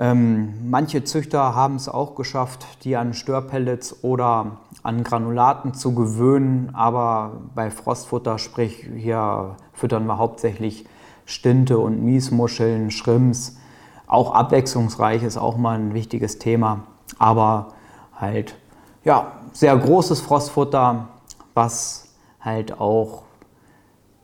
Ähm, 0.00 0.70
manche 0.70 1.04
Züchter 1.04 1.54
haben 1.54 1.76
es 1.76 1.86
auch 1.86 2.14
geschafft, 2.14 2.66
die 2.84 2.96
an 2.96 3.12
Störpellets 3.12 4.02
oder 4.02 4.56
an 4.82 5.04
Granulaten 5.04 5.74
zu 5.74 5.94
gewöhnen, 5.94 6.70
aber 6.72 7.42
bei 7.54 7.70
Frostfutter, 7.70 8.38
sprich 8.38 8.88
hier 8.96 9.56
füttern 9.74 10.06
wir 10.06 10.16
hauptsächlich 10.16 10.86
Stinte 11.26 11.78
und 11.78 12.02
Miesmuscheln, 12.02 12.90
Schrimps. 12.90 13.58
Auch 14.06 14.34
abwechslungsreich 14.34 15.22
ist 15.22 15.36
auch 15.36 15.58
mal 15.58 15.78
ein 15.78 15.92
wichtiges 15.92 16.38
Thema, 16.38 16.84
aber 17.18 17.74
halt 18.16 18.56
ja, 19.04 19.32
sehr 19.52 19.76
großes 19.76 20.22
Frostfutter, 20.22 21.08
was 21.52 22.14
halt 22.40 22.80
auch 22.80 23.24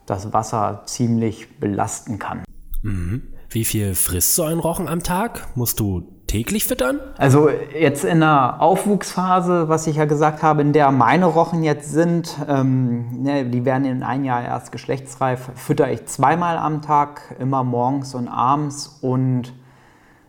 das 0.06 0.32
Wasser 0.32 0.84
ziemlich 0.86 1.60
belasten 1.60 2.18
kann. 2.18 2.44
Mhm. 2.80 3.35
Wie 3.50 3.64
viel 3.64 3.94
frisst 3.94 4.34
so 4.34 4.44
ein 4.44 4.58
Rochen 4.58 4.88
am 4.88 5.02
Tag? 5.02 5.48
Musst 5.54 5.80
du 5.80 6.02
täglich 6.26 6.66
füttern? 6.66 7.00
Also 7.16 7.48
jetzt 7.48 8.04
in 8.04 8.20
der 8.20 8.60
Aufwuchsphase, 8.60 9.68
was 9.68 9.86
ich 9.86 9.96
ja 9.96 10.04
gesagt 10.04 10.42
habe, 10.42 10.62
in 10.62 10.72
der 10.72 10.90
meine 10.90 11.26
Rochen 11.26 11.62
jetzt 11.62 11.92
sind, 11.92 12.36
ähm, 12.48 13.22
ne, 13.22 13.44
die 13.46 13.64
werden 13.64 13.84
in 13.84 14.02
ein 14.02 14.24
Jahr 14.24 14.42
erst 14.42 14.72
geschlechtsreif, 14.72 15.50
fütter 15.54 15.90
ich 15.90 16.06
zweimal 16.06 16.58
am 16.58 16.82
Tag, 16.82 17.36
immer 17.38 17.62
morgens 17.62 18.14
und 18.14 18.28
abends 18.28 18.98
und 19.00 19.54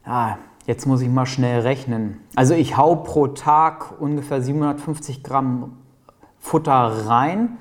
ja, 0.06 0.38
jetzt 0.66 0.86
muss 0.86 1.02
ich 1.02 1.10
mal 1.10 1.26
schnell 1.26 1.62
rechnen. 1.62 2.20
Also 2.36 2.54
ich 2.54 2.78
hau 2.78 2.96
pro 2.98 3.28
Tag 3.28 4.00
ungefähr 4.00 4.42
750 4.42 5.24
Gramm 5.24 5.78
Futter 6.40 7.08
rein. 7.08 7.58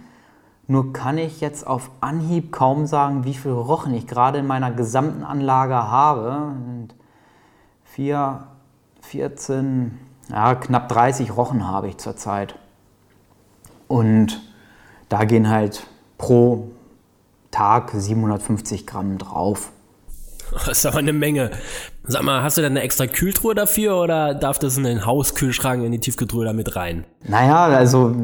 Nur 0.68 0.92
kann 0.92 1.16
ich 1.18 1.40
jetzt 1.40 1.66
auf 1.66 1.90
Anhieb 2.00 2.50
kaum 2.50 2.86
sagen, 2.86 3.24
wie 3.24 3.34
viel 3.34 3.52
Rochen 3.52 3.94
ich 3.94 4.06
gerade 4.06 4.38
in 4.38 4.46
meiner 4.46 4.72
gesamten 4.72 5.22
Anlage 5.22 5.74
habe. 5.74 6.52
Und 6.56 6.88
4, 7.84 8.44
14, 9.02 9.98
ja, 10.28 10.54
knapp 10.56 10.88
30 10.88 11.36
Rochen 11.36 11.68
habe 11.68 11.88
ich 11.88 11.98
zurzeit. 11.98 12.56
Und 13.86 14.40
da 15.08 15.24
gehen 15.24 15.48
halt 15.48 15.86
pro 16.18 16.70
Tag 17.52 17.92
750 17.94 18.86
Gramm 18.86 19.18
drauf. 19.18 19.70
Das 20.52 20.78
ist 20.78 20.86
aber 20.86 20.98
eine 20.98 21.12
Menge. 21.12 21.50
Sag 22.08 22.22
mal, 22.22 22.40
hast 22.44 22.56
du 22.56 22.62
denn 22.62 22.74
eine 22.74 22.82
extra 22.82 23.08
Kühltruhe 23.08 23.56
dafür 23.56 24.00
oder 24.00 24.32
darf 24.32 24.60
das 24.60 24.76
in 24.76 24.84
den 24.84 25.04
Hauskühlschrank 25.04 25.82
in 25.82 25.90
die 25.90 25.98
Tiefkühltruhe 25.98 26.44
da 26.44 26.52
mit 26.52 26.76
rein? 26.76 27.04
Naja, 27.26 27.64
also 27.64 28.14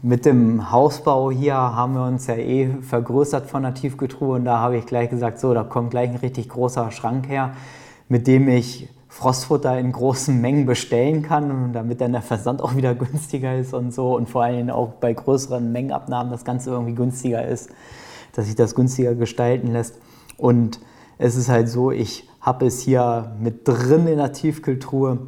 mit 0.00 0.24
dem 0.26 0.70
Hausbau 0.70 1.32
hier 1.32 1.54
haben 1.54 1.94
wir 1.94 2.04
uns 2.04 2.28
ja 2.28 2.36
eh 2.36 2.70
vergrößert 2.82 3.50
von 3.50 3.64
der 3.64 3.74
Tiefkühltruhe 3.74 4.36
und 4.36 4.44
da 4.44 4.60
habe 4.60 4.76
ich 4.76 4.86
gleich 4.86 5.10
gesagt, 5.10 5.40
so, 5.40 5.54
da 5.54 5.64
kommt 5.64 5.90
gleich 5.90 6.10
ein 6.10 6.16
richtig 6.16 6.50
großer 6.50 6.92
Schrank 6.92 7.28
her, 7.28 7.54
mit 8.08 8.28
dem 8.28 8.48
ich 8.48 8.88
Frostfutter 9.08 9.76
in 9.76 9.90
großen 9.90 10.40
Mengen 10.40 10.64
bestellen 10.64 11.22
kann, 11.22 11.72
damit 11.72 12.00
dann 12.00 12.12
der 12.12 12.22
Versand 12.22 12.62
auch 12.62 12.76
wieder 12.76 12.94
günstiger 12.94 13.56
ist 13.56 13.74
und 13.74 13.92
so 13.92 14.14
und 14.14 14.30
vor 14.30 14.44
allem 14.44 14.70
auch 14.70 14.90
bei 15.00 15.12
größeren 15.12 15.72
Mengenabnahmen 15.72 16.30
das 16.30 16.44
Ganze 16.44 16.70
irgendwie 16.70 16.94
günstiger 16.94 17.44
ist, 17.44 17.70
dass 18.34 18.46
sich 18.46 18.54
das 18.54 18.76
günstiger 18.76 19.16
gestalten 19.16 19.72
lässt. 19.72 19.98
Und 20.36 20.78
es 21.18 21.36
ist 21.36 21.48
halt 21.48 21.68
so, 21.68 21.90
ich 21.90 22.28
habe 22.40 22.66
es 22.66 22.80
hier 22.80 23.32
mit 23.38 23.66
drin 23.66 24.06
in 24.06 24.18
der 24.18 24.32
Tiefkühltruhe. 24.32 25.18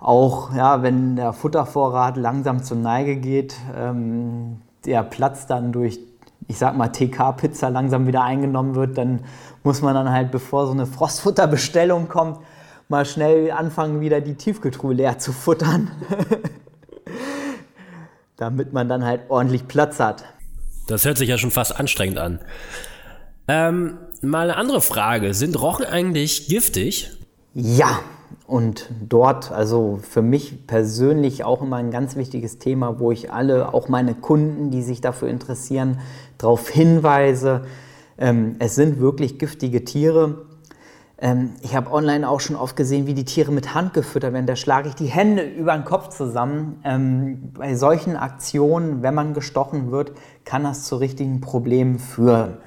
Auch 0.00 0.54
ja, 0.54 0.82
wenn 0.82 1.16
der 1.16 1.32
Futtervorrat 1.32 2.16
langsam 2.16 2.62
zur 2.62 2.76
Neige 2.76 3.16
geht, 3.16 3.54
ähm, 3.76 4.60
der 4.84 5.02
Platz 5.02 5.46
dann 5.46 5.72
durch, 5.72 5.98
ich 6.48 6.58
sag 6.58 6.76
mal, 6.76 6.88
TK-Pizza 6.88 7.68
langsam 7.68 8.06
wieder 8.06 8.22
eingenommen 8.22 8.74
wird, 8.74 8.96
dann 8.98 9.20
muss 9.62 9.82
man 9.82 9.94
dann 9.94 10.10
halt, 10.10 10.30
bevor 10.30 10.66
so 10.66 10.72
eine 10.72 10.86
Frostfutterbestellung 10.86 12.08
kommt, 12.08 12.38
mal 12.88 13.04
schnell 13.04 13.50
anfangen, 13.50 14.00
wieder 14.00 14.20
die 14.20 14.34
Tiefkühltruhe 14.34 14.94
leer 14.94 15.18
zu 15.18 15.32
futtern. 15.32 15.90
Damit 18.36 18.72
man 18.72 18.88
dann 18.88 19.04
halt 19.04 19.22
ordentlich 19.28 19.66
Platz 19.66 19.98
hat. 19.98 20.24
Das 20.86 21.04
hört 21.04 21.18
sich 21.18 21.28
ja 21.28 21.38
schon 21.38 21.50
fast 21.50 21.78
anstrengend 21.80 22.18
an. 22.18 22.38
Ähm, 23.48 23.98
mal 24.22 24.50
eine 24.50 24.56
andere 24.56 24.80
Frage. 24.80 25.34
Sind 25.34 25.60
Rochen 25.60 25.86
eigentlich 25.86 26.48
giftig? 26.48 27.12
Ja, 27.54 28.00
und 28.46 28.90
dort, 29.08 29.50
also 29.50 29.98
für 30.02 30.22
mich 30.22 30.66
persönlich 30.66 31.44
auch 31.44 31.62
immer 31.62 31.76
ein 31.76 31.90
ganz 31.90 32.16
wichtiges 32.16 32.58
Thema, 32.58 33.00
wo 33.00 33.10
ich 33.10 33.32
alle, 33.32 33.74
auch 33.74 33.88
meine 33.88 34.14
Kunden, 34.14 34.70
die 34.70 34.82
sich 34.82 35.00
dafür 35.00 35.28
interessieren, 35.28 35.98
darauf 36.38 36.68
hinweise. 36.68 37.62
Ähm, 38.18 38.56
es 38.58 38.74
sind 38.74 39.00
wirklich 39.00 39.38
giftige 39.38 39.84
Tiere. 39.84 40.46
Ähm, 41.18 41.54
ich 41.62 41.74
habe 41.74 41.90
online 41.90 42.28
auch 42.28 42.40
schon 42.40 42.56
oft 42.56 42.76
gesehen, 42.76 43.06
wie 43.06 43.14
die 43.14 43.24
Tiere 43.24 43.50
mit 43.50 43.74
Hand 43.74 43.94
gefüttert 43.94 44.32
werden. 44.32 44.46
Da 44.46 44.54
schlage 44.54 44.88
ich 44.88 44.94
die 44.94 45.06
Hände 45.06 45.42
über 45.42 45.74
den 45.74 45.84
Kopf 45.84 46.10
zusammen. 46.10 46.80
Ähm, 46.84 47.52
bei 47.54 47.74
solchen 47.74 48.16
Aktionen, 48.16 49.02
wenn 49.02 49.14
man 49.14 49.34
gestochen 49.34 49.90
wird, 49.90 50.12
kann 50.44 50.62
das 50.62 50.84
zu 50.84 50.96
richtigen 50.96 51.40
Problemen 51.40 51.98
führen. 51.98 52.58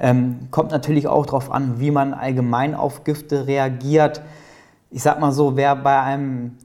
Ähm, 0.00 0.48
kommt 0.50 0.70
natürlich 0.70 1.06
auch 1.06 1.26
darauf 1.26 1.50
an, 1.50 1.80
wie 1.80 1.90
man 1.90 2.14
allgemein 2.14 2.74
auf 2.74 3.04
Gifte 3.04 3.46
reagiert. 3.46 4.22
Ich 4.90 5.02
sag 5.02 5.20
mal 5.20 5.32
so, 5.32 5.56
wer 5.56 5.76
bei 5.76 6.00
einem 6.00 6.58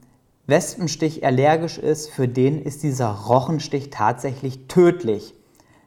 Wespenstich 0.46 1.24
allergisch 1.24 1.78
ist, 1.78 2.10
für 2.10 2.28
den 2.28 2.60
ist 2.60 2.82
dieser 2.82 3.10
Rochenstich 3.10 3.90
tatsächlich 3.90 4.66
tödlich. 4.66 5.34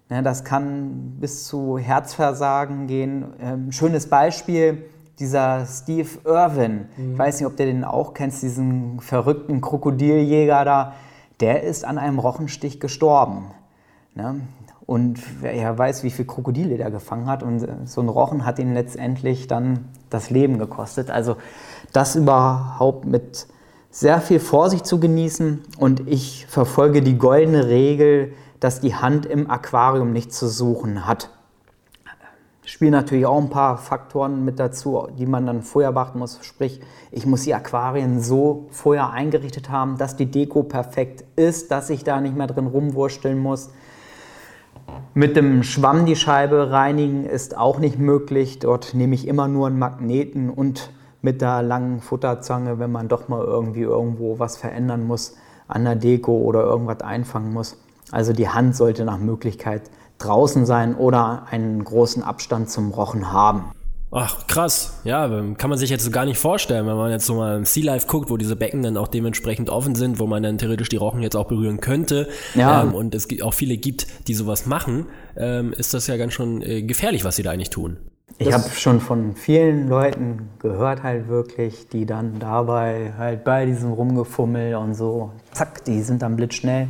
Ne, 0.10 0.24
das 0.24 0.44
kann 0.44 1.18
bis 1.20 1.46
zu 1.46 1.78
Herzversagen 1.78 2.88
gehen. 2.88 3.34
Ähm, 3.42 3.72
schönes 3.72 4.08
Beispiel, 4.08 4.86
dieser 5.20 5.66
Steve 5.66 6.10
Irwin, 6.26 6.88
mhm. 6.98 7.14
ich 7.14 7.20
weiß 7.20 7.40
nicht, 7.40 7.48
ob 7.48 7.58
du 7.58 7.66
den 7.66 7.84
auch 7.84 8.14
kennst, 8.14 8.42
diesen 8.42 9.00
verrückten 9.00 9.62
Krokodiljäger 9.62 10.66
da, 10.66 10.94
der 11.40 11.64
ist 11.64 11.86
an 11.86 11.98
einem 11.98 12.20
Rochenstich 12.20 12.80
gestorben. 12.80 13.52
Ne? 14.16 14.42
Und 14.94 15.20
wer 15.42 15.76
weiß, 15.76 16.04
wie 16.04 16.12
viele 16.12 16.28
Krokodile 16.28 16.78
der 16.78 16.92
gefangen 16.92 17.26
hat. 17.26 17.42
Und 17.42 17.68
so 17.86 18.00
ein 18.00 18.10
Rochen 18.10 18.46
hat 18.46 18.60
ihn 18.60 18.76
letztendlich 18.76 19.48
dann 19.48 19.86
das 20.12 20.30
Leben 20.30 20.60
gekostet. 20.60 21.10
Also 21.10 21.38
das 21.94 22.16
überhaupt 22.16 23.04
mit 23.06 23.48
sehr 23.90 24.22
viel 24.22 24.40
Vorsicht 24.40 24.86
zu 24.86 25.00
genießen. 25.00 25.64
Und 25.80 26.08
ich 26.08 26.46
verfolge 26.48 27.02
die 27.02 27.18
goldene 27.18 27.70
Regel, 27.70 28.34
dass 28.60 28.82
die 28.82 28.94
Hand 28.94 29.26
im 29.26 29.50
Aquarium 29.50 30.14
nichts 30.14 30.38
zu 30.38 30.48
suchen 30.48 31.08
hat 31.08 31.32
spielen 32.66 32.92
natürlich 32.92 33.26
auch 33.26 33.40
ein 33.40 33.50
paar 33.50 33.78
Faktoren 33.78 34.46
mit 34.46 34.60
dazu, 34.60 35.08
die 35.18 35.26
man 35.26 35.46
dann 35.46 35.62
vorher 35.62 35.92
beachten 35.92 36.20
muss. 36.20 36.40
Sprich, 36.44 36.80
ich 37.12 37.26
muss 37.26 37.44
die 37.44 37.54
Aquarien 37.54 38.22
so 38.22 38.68
vorher 38.72 39.12
eingerichtet 39.12 39.70
haben, 39.70 39.98
dass 39.98 40.16
die 40.16 40.26
Deko 40.26 40.64
perfekt 40.64 41.24
ist, 41.36 41.72
dass 41.72 41.90
ich 41.90 42.04
da 42.04 42.22
nicht 42.22 42.36
mehr 42.36 42.48
drin 42.48 42.68
rumwursteln 42.68 43.38
muss. 43.38 43.70
Mit 45.14 45.36
dem 45.36 45.64
Schwamm 45.64 46.06
die 46.06 46.16
Scheibe 46.16 46.72
reinigen 46.72 47.26
ist 47.26 47.56
auch 47.56 47.80
nicht 47.80 48.00
möglich. 48.00 48.60
Dort 48.60 48.94
nehme 48.94 49.16
ich 49.16 49.28
immer 49.28 49.48
nur 49.48 49.68
einen 49.68 49.78
Magneten 49.78 50.50
und 50.50 50.92
mit 51.22 51.42
der 51.42 51.62
langen 51.62 52.02
Futterzange, 52.02 52.80
wenn 52.80 52.92
man 52.92 53.08
doch 53.08 53.28
mal 53.28 53.44
irgendwie 53.44 53.82
irgendwo 53.82 54.40
was 54.40 54.58
verändern 54.58 55.06
muss 55.06 55.38
an 55.68 55.86
der 55.86 55.96
Deko 55.96 56.38
oder 56.38 56.64
irgendwas 56.64 57.02
einfangen 57.02 57.54
muss. 57.54 57.78
Also 58.12 58.34
die 58.34 58.50
Hand 58.50 58.76
sollte 58.76 59.06
nach 59.06 59.18
Möglichkeit 59.18 59.84
draußen 60.18 60.66
sein 60.66 60.96
oder 60.96 61.44
einen 61.50 61.84
großen 61.84 62.24
Abstand 62.24 62.70
zum 62.70 62.92
Rochen 62.92 63.32
haben. 63.32 63.66
Ach, 64.16 64.46
krass. 64.46 65.00
Ja, 65.04 65.28
kann 65.58 65.72
man 65.72 65.80
sich 65.80 65.90
jetzt 65.90 66.04
so 66.04 66.12
gar 66.12 66.26
nicht 66.26 66.38
vorstellen, 66.38 66.86
wenn 66.86 66.96
man 66.96 67.10
jetzt 67.10 67.26
so 67.26 67.34
mal 67.34 67.58
im 67.58 67.66
Sea 67.66 67.84
Life 67.84 68.06
guckt, 68.06 68.30
wo 68.30 68.38
diese 68.38 68.56
Becken 68.56 68.84
dann 68.84 68.96
auch 68.96 69.08
dementsprechend 69.08 69.72
offen 69.72 69.96
sind, 69.96 70.20
wo 70.20 70.28
man 70.28 70.44
dann 70.44 70.60
theoretisch 70.60 70.90
die 70.90 70.98
Rochen 70.98 71.24
jetzt 71.24 71.36
auch 71.36 71.48
berühren 71.48 71.80
könnte. 71.80 72.30
Ja. 72.54 72.84
Ähm, 72.84 72.94
und 72.94 73.16
es 73.16 73.28
auch 73.42 73.56
viele 73.56 73.76
gibt, 73.78 74.28
die 74.28 74.36
sowas 74.36 74.68
machen, 74.68 75.08
ähm, 75.36 75.74
ist 75.74 75.96
das 75.96 76.06
ja 76.06 76.18
ganz 76.18 76.34
schon 76.34 76.62
äh, 76.62 76.84
gefährlich, 76.84 77.26
was 77.26 77.38
sie 77.38 77.44
da 77.44 77.50
eigentlich 77.50 77.72
tun. 77.72 77.98
Ich 78.38 78.52
habe 78.52 78.70
schon 78.70 79.00
von 79.00 79.36
vielen 79.36 79.90
Leuten 79.90 80.50
gehört, 80.60 81.02
halt 81.02 81.28
wirklich, 81.28 81.88
die 81.90 82.06
dann 82.06 82.40
dabei 82.40 83.14
halt 83.18 83.44
bei 83.44 83.66
diesem 83.66 83.92
Rumgefummel 83.92 84.76
und 84.76 84.94
so, 84.96 85.32
zack, 85.52 85.84
die 85.86 86.02
sind 86.02 86.22
dann 86.22 86.36
blitzschnell 86.36 86.88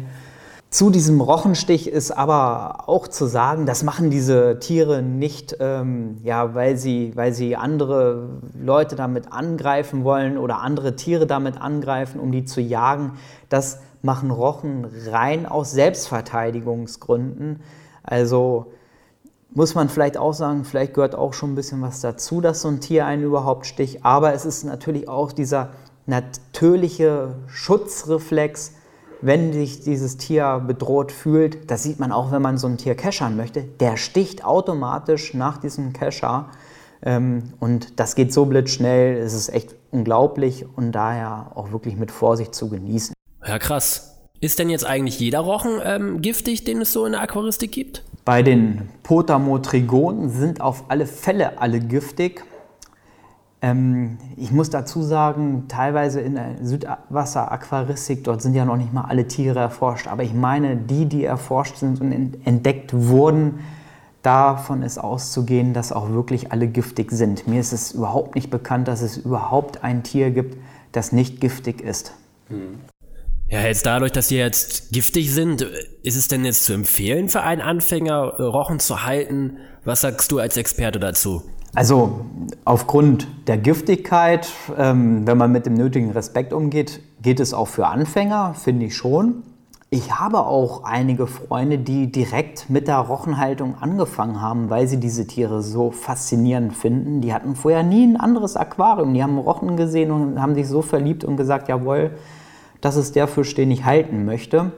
zu 0.73 0.89
diesem 0.89 1.21
Rochenstich 1.21 1.87
ist 1.87 2.09
aber 2.09 2.89
auch 2.89 3.07
zu 3.07 3.27
sagen, 3.27 3.67
das 3.67 3.83
machen 3.83 4.09
diese 4.09 4.57
Tiere 4.57 5.03
nicht, 5.03 5.55
ähm, 5.59 6.17
ja, 6.23 6.55
weil 6.55 6.77
sie, 6.77 7.11
weil 7.13 7.31
sie 7.31 7.55
andere 7.55 8.41
Leute 8.59 8.95
damit 8.95 9.31
angreifen 9.31 10.03
wollen 10.03 10.35
oder 10.35 10.61
andere 10.61 10.95
Tiere 10.95 11.27
damit 11.27 11.61
angreifen, 11.61 12.19
um 12.19 12.31
die 12.31 12.43
zu 12.43 12.59
jagen. 12.59 13.11
Das 13.49 13.81
machen 14.01 14.31
Rochen 14.31 14.87
rein 15.11 15.45
aus 15.45 15.73
Selbstverteidigungsgründen. 15.73 17.59
Also 18.01 18.71
muss 19.51 19.75
man 19.75 19.89
vielleicht 19.89 20.17
auch 20.17 20.33
sagen, 20.33 20.65
vielleicht 20.65 20.95
gehört 20.95 21.13
auch 21.13 21.33
schon 21.33 21.51
ein 21.51 21.55
bisschen 21.55 21.83
was 21.83 22.01
dazu, 22.01 22.41
dass 22.41 22.63
so 22.63 22.69
ein 22.69 22.81
Tier 22.81 23.05
einen 23.05 23.21
überhaupt 23.21 23.67
sticht. 23.67 24.03
Aber 24.03 24.33
es 24.33 24.43
ist 24.43 24.63
natürlich 24.63 25.07
auch 25.07 25.33
dieser 25.33 25.69
natürliche 26.07 27.35
Schutzreflex, 27.45 28.71
wenn 29.25 29.53
sich 29.53 29.81
dieses 29.81 30.17
Tier 30.17 30.61
bedroht 30.65 31.11
fühlt, 31.11 31.71
das 31.71 31.83
sieht 31.83 31.99
man 31.99 32.11
auch, 32.11 32.31
wenn 32.31 32.41
man 32.41 32.57
so 32.57 32.67
ein 32.67 32.77
Tier 32.77 32.95
keschern 32.95 33.37
möchte, 33.37 33.63
der 33.63 33.95
sticht 33.95 34.43
automatisch 34.43 35.33
nach 35.33 35.57
diesem 35.57 35.93
Kescher. 35.93 36.49
Ähm, 37.01 37.53
und 37.59 37.99
das 37.99 38.15
geht 38.15 38.33
so 38.33 38.45
blitzschnell, 38.45 39.17
es 39.17 39.33
ist 39.33 39.49
echt 39.49 39.75
unglaublich 39.91 40.65
und 40.75 40.91
daher 40.91 41.51
auch 41.55 41.71
wirklich 41.71 41.95
mit 41.95 42.11
Vorsicht 42.11 42.53
zu 42.53 42.69
genießen. 42.69 43.13
Ja, 43.45 43.59
krass. 43.59 44.19
Ist 44.41 44.59
denn 44.59 44.69
jetzt 44.69 44.85
eigentlich 44.85 45.19
jeder 45.19 45.39
Rochen 45.39 45.79
ähm, 45.83 46.21
giftig, 46.21 46.65
den 46.65 46.81
es 46.81 46.91
so 46.91 47.05
in 47.05 47.13
der 47.13 47.21
Aquaristik 47.21 47.71
gibt? 47.71 48.03
Bei 48.25 48.43
den 48.43 48.89
Potamotrigonen 49.03 50.29
sind 50.29 50.59
auf 50.59 50.85
alle 50.89 51.05
Fälle 51.05 51.61
alle 51.61 51.79
giftig. 51.79 52.43
Ähm, 53.63 54.17
ich 54.35 54.51
muss 54.51 54.69
dazu 54.69 55.01
sagen, 55.01 55.69
teilweise 55.69 56.19
in 56.19 56.35
der 56.35 56.57
Südwasser-Aquaristik, 56.61 58.25
dort 58.25 58.41
sind 58.41 58.55
ja 58.55 58.65
noch 58.65 58.75
nicht 58.75 58.91
mal 58.91 59.05
alle 59.05 59.25
Tiere 59.25 59.57
erforscht, 59.59 60.07
aber 60.07 60.23
ich 60.23 60.33
meine, 60.33 60.75
die, 60.75 61.05
die 61.05 61.23
erforscht 61.23 61.77
sind 61.77 62.01
und 62.01 62.45
entdeckt 62.45 62.91
wurden, 62.93 63.59
davon 64.21 64.83
ist 64.83 64.97
auszugehen, 64.97 65.73
dass 65.73 65.93
auch 65.93 66.09
wirklich 66.09 66.51
alle 66.51 66.67
giftig 66.67 67.11
sind. 67.13 67.47
Mir 67.47 67.61
ist 67.61 67.71
es 67.71 67.93
überhaupt 67.93 68.35
nicht 68.35 68.49
bekannt, 68.49 68.89
dass 68.89 69.01
es 69.01 69.15
überhaupt 69.15 69.81
ein 69.81 70.03
Tier 70.03 70.31
gibt, 70.31 70.57
das 70.91 71.13
nicht 71.13 71.39
giftig 71.39 71.79
ist. 71.81 72.13
Ja, 73.47 73.61
jetzt 73.61 73.85
dadurch, 73.85 74.11
dass 74.11 74.27
sie 74.27 74.37
jetzt 74.37 74.91
giftig 74.91 75.31
sind, 75.31 75.61
ist 76.03 76.17
es 76.17 76.27
denn 76.27 76.43
jetzt 76.43 76.65
zu 76.65 76.73
empfehlen 76.73 77.29
für 77.29 77.43
einen 77.43 77.61
Anfänger, 77.61 78.39
Rochen 78.39 78.81
zu 78.81 79.05
halten? 79.05 79.57
Was 79.85 80.01
sagst 80.01 80.31
du 80.33 80.39
als 80.39 80.57
Experte 80.57 80.99
dazu? 80.99 81.43
Also 81.75 82.21
aufgrund 82.65 83.27
der 83.47 83.57
Giftigkeit, 83.57 84.47
ähm, 84.77 85.25
wenn 85.25 85.37
man 85.37 85.51
mit 85.51 85.65
dem 85.65 85.73
nötigen 85.73 86.11
Respekt 86.11 86.53
umgeht, 86.53 87.01
geht 87.21 87.39
es 87.39 87.53
auch 87.53 87.67
für 87.67 87.87
Anfänger, 87.87 88.53
finde 88.53 88.85
ich 88.85 88.95
schon. 88.95 89.43
Ich 89.89 90.11
habe 90.11 90.39
auch 90.39 90.83
einige 90.83 91.27
Freunde, 91.27 91.77
die 91.77 92.11
direkt 92.11 92.69
mit 92.69 92.87
der 92.87 92.97
Rochenhaltung 92.97 93.75
angefangen 93.79 94.41
haben, 94.41 94.69
weil 94.69 94.87
sie 94.87 94.99
diese 94.99 95.27
Tiere 95.27 95.61
so 95.61 95.91
faszinierend 95.91 96.73
finden. 96.73 97.21
Die 97.21 97.33
hatten 97.33 97.55
vorher 97.55 97.83
nie 97.83 98.05
ein 98.05 98.17
anderes 98.19 98.55
Aquarium. 98.55 99.13
Die 99.13 99.21
haben 99.21 99.37
Rochen 99.37 99.77
gesehen 99.77 100.11
und 100.11 100.41
haben 100.41 100.55
sich 100.55 100.67
so 100.67 100.81
verliebt 100.81 101.23
und 101.23 101.37
gesagt, 101.37 101.69
jawohl, 101.69 102.11
das 102.81 102.95
ist 102.95 103.15
der 103.15 103.27
Fisch, 103.27 103.53
den 103.53 103.69
ich 103.69 103.85
halten 103.85 104.25
möchte. 104.25 104.71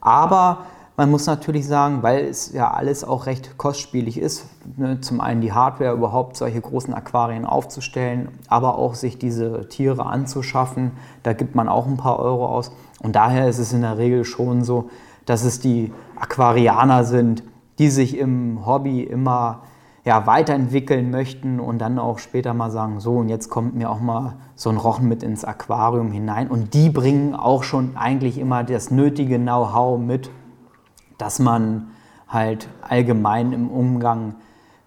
Aber 0.00 0.66
man 0.98 1.12
muss 1.12 1.26
natürlich 1.26 1.64
sagen, 1.64 2.02
weil 2.02 2.24
es 2.24 2.52
ja 2.52 2.72
alles 2.72 3.04
auch 3.04 3.26
recht 3.26 3.56
kostspielig 3.56 4.18
ist, 4.18 4.46
ne, 4.76 5.00
zum 5.00 5.20
einen 5.20 5.40
die 5.40 5.52
Hardware 5.52 5.94
überhaupt 5.94 6.36
solche 6.36 6.60
großen 6.60 6.92
Aquarien 6.92 7.44
aufzustellen, 7.44 8.30
aber 8.48 8.76
auch 8.76 8.96
sich 8.96 9.16
diese 9.16 9.68
Tiere 9.68 10.06
anzuschaffen, 10.06 10.90
da 11.22 11.34
gibt 11.34 11.54
man 11.54 11.68
auch 11.68 11.86
ein 11.86 11.96
paar 11.96 12.18
Euro 12.18 12.46
aus. 12.46 12.72
Und 13.00 13.14
daher 13.14 13.48
ist 13.48 13.60
es 13.60 13.72
in 13.72 13.82
der 13.82 13.96
Regel 13.96 14.24
schon 14.24 14.64
so, 14.64 14.90
dass 15.24 15.44
es 15.44 15.60
die 15.60 15.92
Aquarianer 16.16 17.04
sind, 17.04 17.44
die 17.78 17.90
sich 17.90 18.18
im 18.18 18.66
Hobby 18.66 19.04
immer 19.04 19.62
ja, 20.04 20.26
weiterentwickeln 20.26 21.12
möchten 21.12 21.60
und 21.60 21.78
dann 21.78 22.00
auch 22.00 22.18
später 22.18 22.54
mal 22.54 22.72
sagen, 22.72 22.98
so 22.98 23.18
und 23.18 23.28
jetzt 23.28 23.50
kommt 23.50 23.76
mir 23.76 23.88
auch 23.88 24.00
mal 24.00 24.34
so 24.56 24.68
ein 24.68 24.76
Rochen 24.76 25.06
mit 25.06 25.22
ins 25.22 25.44
Aquarium 25.44 26.10
hinein. 26.10 26.48
Und 26.48 26.74
die 26.74 26.90
bringen 26.90 27.36
auch 27.36 27.62
schon 27.62 27.96
eigentlich 27.96 28.38
immer 28.38 28.64
das 28.64 28.90
nötige 28.90 29.38
Know-how 29.38 30.00
mit, 30.00 30.30
dass 31.18 31.38
man 31.38 31.90
halt 32.28 32.68
allgemein 32.80 33.52
im 33.52 33.68
Umgang 33.70 34.34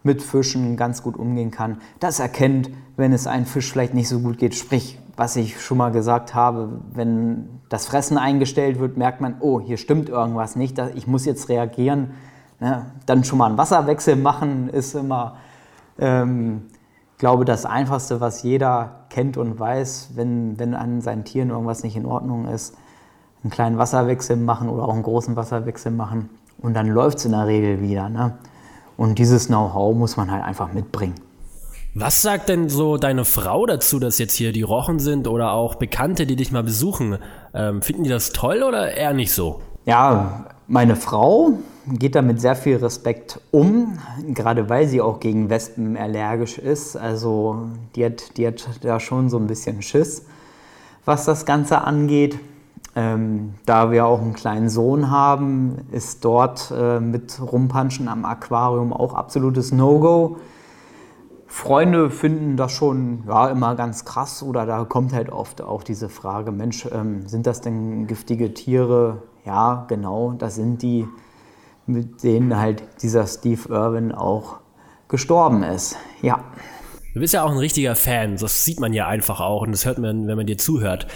mit 0.04 0.22
Fischen 0.22 0.78
ganz 0.78 1.04
gut 1.04 1.18
umgehen 1.18 1.52
kann. 1.52 1.78
Das 2.00 2.20
erkennt, 2.20 2.70
wenn 2.98 3.14
es 3.14 3.28
einem 3.28 3.46
Fisch 3.46 3.72
vielleicht 3.72 3.94
nicht 3.94 4.10
so 4.10 4.20
gut 4.20 4.38
geht. 4.38 4.56
Sprich, 4.56 5.00
was 5.16 5.36
ich 5.36 5.62
schon 5.62 5.78
mal 5.78 5.92
gesagt 5.92 6.34
habe, 6.34 6.80
wenn 6.94 7.62
das 7.70 7.86
Fressen 7.86 8.18
eingestellt 8.18 8.80
wird, 8.80 8.98
merkt 8.98 9.22
man, 9.22 9.36
oh, 9.40 9.60
hier 9.60 9.78
stimmt 9.78 10.10
irgendwas 10.10 10.56
nicht, 10.56 10.80
ich 10.96 11.06
muss 11.06 11.26
jetzt 11.26 11.50
reagieren. 11.50 12.12
Ne? 12.60 12.88
Dann 13.06 13.24
schon 13.24 13.38
mal 13.38 13.48
einen 13.48 13.58
Wasserwechsel 13.58 14.16
machen 14.16 14.70
ist 14.70 14.96
immer, 14.96 15.36
ähm, 16.00 16.64
glaube 17.18 17.46
das 17.46 17.66
Einfachste, 17.66 18.20
was 18.20 18.42
jeder 18.42 19.06
kennt 19.10 19.38
und 19.38 19.60
weiß, 19.60 20.12
wenn, 20.16 20.58
wenn 20.58 20.74
an 20.74 21.02
seinen 21.02 21.24
Tieren 21.24 21.50
irgendwas 21.50 21.84
nicht 21.84 21.96
in 21.96 22.06
Ordnung 22.06 22.48
ist 22.48 22.76
einen 23.44 23.52
kleinen 23.52 23.78
Wasserwechsel 23.78 24.38
machen 24.38 24.70
oder 24.70 24.84
auch 24.84 24.94
einen 24.94 25.04
großen 25.04 25.36
Wasserwechsel 25.36 25.92
machen 25.92 26.30
und 26.62 26.74
dann 26.74 26.88
läuft 26.88 27.20
es 27.20 27.26
in 27.26 27.32
der 27.32 27.48
Regel 27.48 27.82
wieder. 27.82 28.10
Ne? 28.10 28.38
Und 28.98 29.18
dieses 29.18 29.48
Know-how 29.48 29.96
muss 29.96 30.18
man 30.18 30.32
halt 30.32 30.44
einfach 30.44 30.74
mitbringen. 30.74 31.16
Was 31.94 32.22
sagt 32.22 32.48
denn 32.48 32.70
so 32.70 32.98
deine 32.98 33.26
Frau 33.26 33.66
dazu, 33.66 34.00
dass 34.00 34.18
jetzt 34.18 34.36
hier 34.36 34.54
die 34.54 34.62
Rochen 34.62 35.00
sind 35.00 35.28
oder 35.28 35.52
auch 35.52 35.76
Bekannte, 35.76 36.26
die 36.26 36.38
dich 36.38 36.52
mal 36.52 36.64
besuchen? 36.64 37.18
Ähm, 37.54 37.82
finden 37.82 38.04
die 38.04 38.10
das 38.10 38.30
toll 38.30 38.64
oder 38.64 38.94
eher 38.94 39.14
nicht 39.14 39.34
so? 39.34 39.62
Ja, 39.86 40.46
meine 40.68 40.96
Frau 40.96 41.54
geht 41.88 42.16
da 42.16 42.22
mit 42.22 42.40
sehr 42.40 42.56
viel 42.56 42.78
Respekt 42.78 43.42
um, 43.52 43.98
gerade 44.34 44.70
weil 44.70 44.88
sie 44.88 45.02
auch 45.02 45.20
gegen 45.20 45.50
Wespen 45.50 45.98
allergisch 45.98 46.58
ist. 46.60 46.96
Also 46.96 47.70
die 47.96 48.06
hat, 48.06 48.38
die 48.38 48.48
hat 48.48 48.64
da 48.82 49.00
schon 49.02 49.30
so 49.30 49.38
ein 49.38 49.48
bisschen 49.48 49.82
Schiss, 49.82 50.26
was 51.04 51.26
das 51.26 51.46
Ganze 51.46 51.82
angeht. 51.82 52.40
Ähm, 52.94 53.54
da 53.66 53.90
wir 53.90 54.06
auch 54.06 54.22
einen 54.22 54.34
kleinen 54.34 54.70
Sohn 54.70 55.10
haben, 55.10 55.88
ist 55.92 56.26
dort 56.26 56.74
äh, 56.76 57.00
mit 57.00 57.40
Rumpanschen 57.42 58.10
am 58.10 58.26
Aquarium 58.26 58.92
auch 58.92 59.14
absolutes 59.14 59.72
No-Go. 59.72 60.38
Freunde 61.48 62.10
finden 62.10 62.56
das 62.58 62.72
schon 62.72 63.24
ja, 63.28 63.50
immer 63.50 63.76
ganz 63.76 64.06
krass 64.06 64.42
oder 64.42 64.66
da 64.66 64.86
kommt 64.86 65.14
halt 65.14 65.30
oft 65.30 65.62
auch 65.62 65.84
diese 65.84 66.08
Frage, 66.10 66.52
Mensch, 66.52 66.88
ähm, 66.92 67.28
sind 67.28 67.46
das 67.46 67.60
denn 67.60 68.08
giftige 68.08 68.54
Tiere? 68.54 69.24
Ja, 69.46 69.86
genau, 69.88 70.32
das 70.32 70.56
sind 70.56 70.82
die, 70.82 71.08
mit 71.86 72.24
denen 72.24 72.58
halt 72.58 72.84
dieser 73.02 73.28
Steve 73.28 73.70
Irwin 73.70 74.14
auch 74.14 74.60
gestorben 75.08 75.64
ist. 75.64 75.98
Ja. 76.22 76.44
Du 77.14 77.20
bist 77.20 77.34
ja 77.34 77.44
auch 77.44 77.52
ein 77.52 77.58
richtiger 77.58 77.96
Fan, 77.96 78.38
das 78.38 78.64
sieht 78.64 78.80
man 78.80 78.94
ja 78.94 79.08
einfach 79.08 79.42
auch 79.42 79.64
und 79.64 79.72
das 79.72 79.86
hört 79.86 79.98
man, 79.98 80.28
wenn 80.28 80.38
man 80.38 80.46
dir 80.46 80.58
zuhört. 80.58 81.08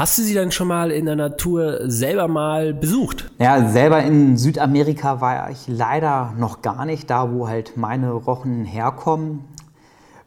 Hast 0.00 0.16
du 0.16 0.22
sie 0.22 0.32
dann 0.32 0.50
schon 0.50 0.68
mal 0.68 0.90
in 0.90 1.04
der 1.04 1.14
Natur 1.14 1.80
selber 1.82 2.26
mal 2.26 2.72
besucht? 2.72 3.30
Ja, 3.38 3.68
selber 3.68 4.02
in 4.02 4.38
Südamerika 4.38 5.20
war 5.20 5.50
ich 5.50 5.68
leider 5.68 6.32
noch 6.38 6.62
gar 6.62 6.86
nicht, 6.86 7.10
da 7.10 7.30
wo 7.30 7.48
halt 7.48 7.76
meine 7.76 8.10
Rochen 8.12 8.64
herkommen. 8.64 9.44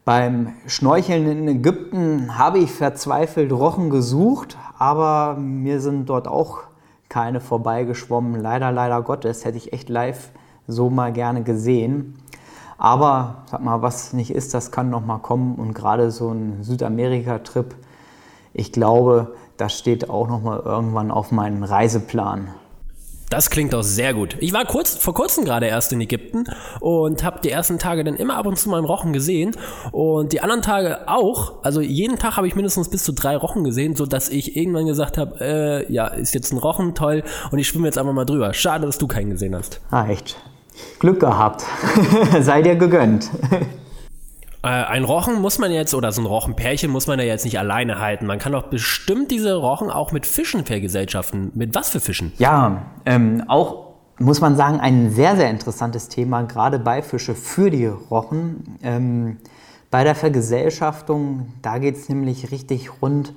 Beim 0.05 0.53
Schnorcheln 0.67 1.25
in 1.25 1.47
Ägypten 1.47 2.37
habe 2.37 2.59
ich 2.59 2.71
verzweifelt 2.71 3.51
Rochen 3.51 3.89
gesucht, 3.89 4.59
aber 4.77 5.37
mir 5.39 5.79
sind 5.79 6.07
dort 6.07 6.27
auch 6.27 6.59
keine 7.09 7.41
vorbeigeschwommen. 7.41 8.39
Leider, 8.39 8.71
leider 8.71 9.01
Gottes, 9.01 9.43
hätte 9.43 9.57
ich 9.57 9.73
echt 9.73 9.89
live 9.89 10.29
so 10.67 10.91
mal 10.91 11.11
gerne 11.11 11.41
gesehen. 11.41 12.19
Aber 12.77 13.37
sag 13.49 13.63
mal, 13.63 13.81
was 13.81 14.13
nicht 14.13 14.35
ist, 14.35 14.53
das 14.53 14.69
kann 14.69 14.91
noch 14.91 15.03
mal 15.03 15.17
kommen. 15.17 15.55
Und 15.55 15.73
gerade 15.73 16.11
so 16.11 16.29
ein 16.29 16.61
Südamerika-Trip, 16.61 17.73
ich 18.53 18.71
glaube, 18.71 19.33
das 19.57 19.77
steht 19.77 20.09
auch 20.09 20.27
noch 20.27 20.41
mal 20.41 20.59
irgendwann 20.59 21.11
auf 21.11 21.31
meinem 21.31 21.63
Reiseplan. 21.63 22.53
Das 23.33 23.49
klingt 23.49 23.73
auch 23.73 23.81
sehr 23.81 24.13
gut. 24.13 24.37
Ich 24.41 24.53
war 24.53 24.63
kurz, 24.63 24.95
vor 24.95 25.15
kurzem 25.15 25.43
gerade 25.43 25.65
erst 25.65 25.91
in 25.91 25.99
Ägypten 25.99 26.43
und 26.81 27.23
habe 27.23 27.39
die 27.43 27.49
ersten 27.49 27.79
Tage 27.79 28.03
dann 28.03 28.15
immer 28.15 28.37
ab 28.37 28.45
und 28.45 28.59
zu 28.59 28.69
mal 28.69 28.77
einen 28.77 28.85
Rochen 28.85 29.11
gesehen 29.11 29.55
und 29.91 30.33
die 30.33 30.41
anderen 30.41 30.61
Tage 30.61 31.07
auch. 31.07 31.63
Also 31.63 31.81
jeden 31.81 32.17
Tag 32.19 32.37
habe 32.37 32.47
ich 32.47 32.53
mindestens 32.53 32.89
bis 32.89 33.03
zu 33.03 33.11
drei 33.11 33.35
Rochen 33.35 33.63
gesehen, 33.63 33.95
so 33.95 34.05
dass 34.05 34.29
ich 34.29 34.55
irgendwann 34.55 34.85
gesagt 34.85 35.17
habe, 35.17 35.39
äh, 35.41 35.91
ja, 35.91 36.07
ist 36.07 36.35
jetzt 36.35 36.53
ein 36.53 36.59
Rochen 36.59 36.93
toll 36.93 37.23
und 37.49 37.57
ich 37.57 37.67
schwimme 37.67 37.87
jetzt 37.87 37.97
einfach 37.97 38.13
mal 38.13 38.25
drüber. 38.25 38.53
Schade, 38.53 38.85
dass 38.85 38.99
du 38.99 39.07
keinen 39.07 39.31
gesehen 39.31 39.55
hast. 39.55 39.81
Ah, 39.89 40.07
echt. 40.07 40.37
Glück 40.99 41.19
gehabt. 41.19 41.63
Sei 42.39 42.61
dir 42.61 42.75
gegönnt. 42.75 43.31
Äh, 44.63 44.67
ein 44.67 45.03
Rochen 45.03 45.41
muss 45.41 45.59
man 45.59 45.71
jetzt, 45.71 45.93
oder 45.93 46.11
so 46.11 46.21
ein 46.21 46.25
Rochenpärchen 46.25 46.89
muss 46.89 47.05
man 47.05 47.19
ja 47.19 47.25
jetzt 47.25 47.43
nicht 47.43 47.59
alleine 47.59 47.99
halten. 47.99 48.25
Man 48.25 48.39
kann 48.39 48.53
doch 48.53 48.63
bestimmt 48.63 49.29
diese 49.29 49.55
Rochen 49.55 49.91
auch 49.91 50.13
mit 50.13 50.25
Fischen 50.25 50.65
vergesellschaften. 50.65 51.51
Mit 51.53 51.75
was 51.75 51.89
für 51.89 51.99
Fischen? 51.99 52.31
Ja, 52.37 52.83
ähm, 53.05 53.43
auch 53.47 53.93
muss 54.19 54.39
man 54.39 54.55
sagen, 54.55 54.79
ein 54.79 55.11
sehr, 55.11 55.35
sehr 55.35 55.49
interessantes 55.49 56.07
Thema, 56.07 56.43
gerade 56.43 56.79
Beifische 56.79 57.35
für 57.35 57.69
die 57.69 57.87
Rochen. 57.87 58.77
Ähm, 58.81 59.37
bei 59.91 60.05
der 60.05 60.15
Vergesellschaftung, 60.15 61.47
da 61.61 61.77
geht 61.77 61.95
es 61.97 62.07
nämlich 62.07 62.51
richtig 62.51 63.01
rund. 63.01 63.33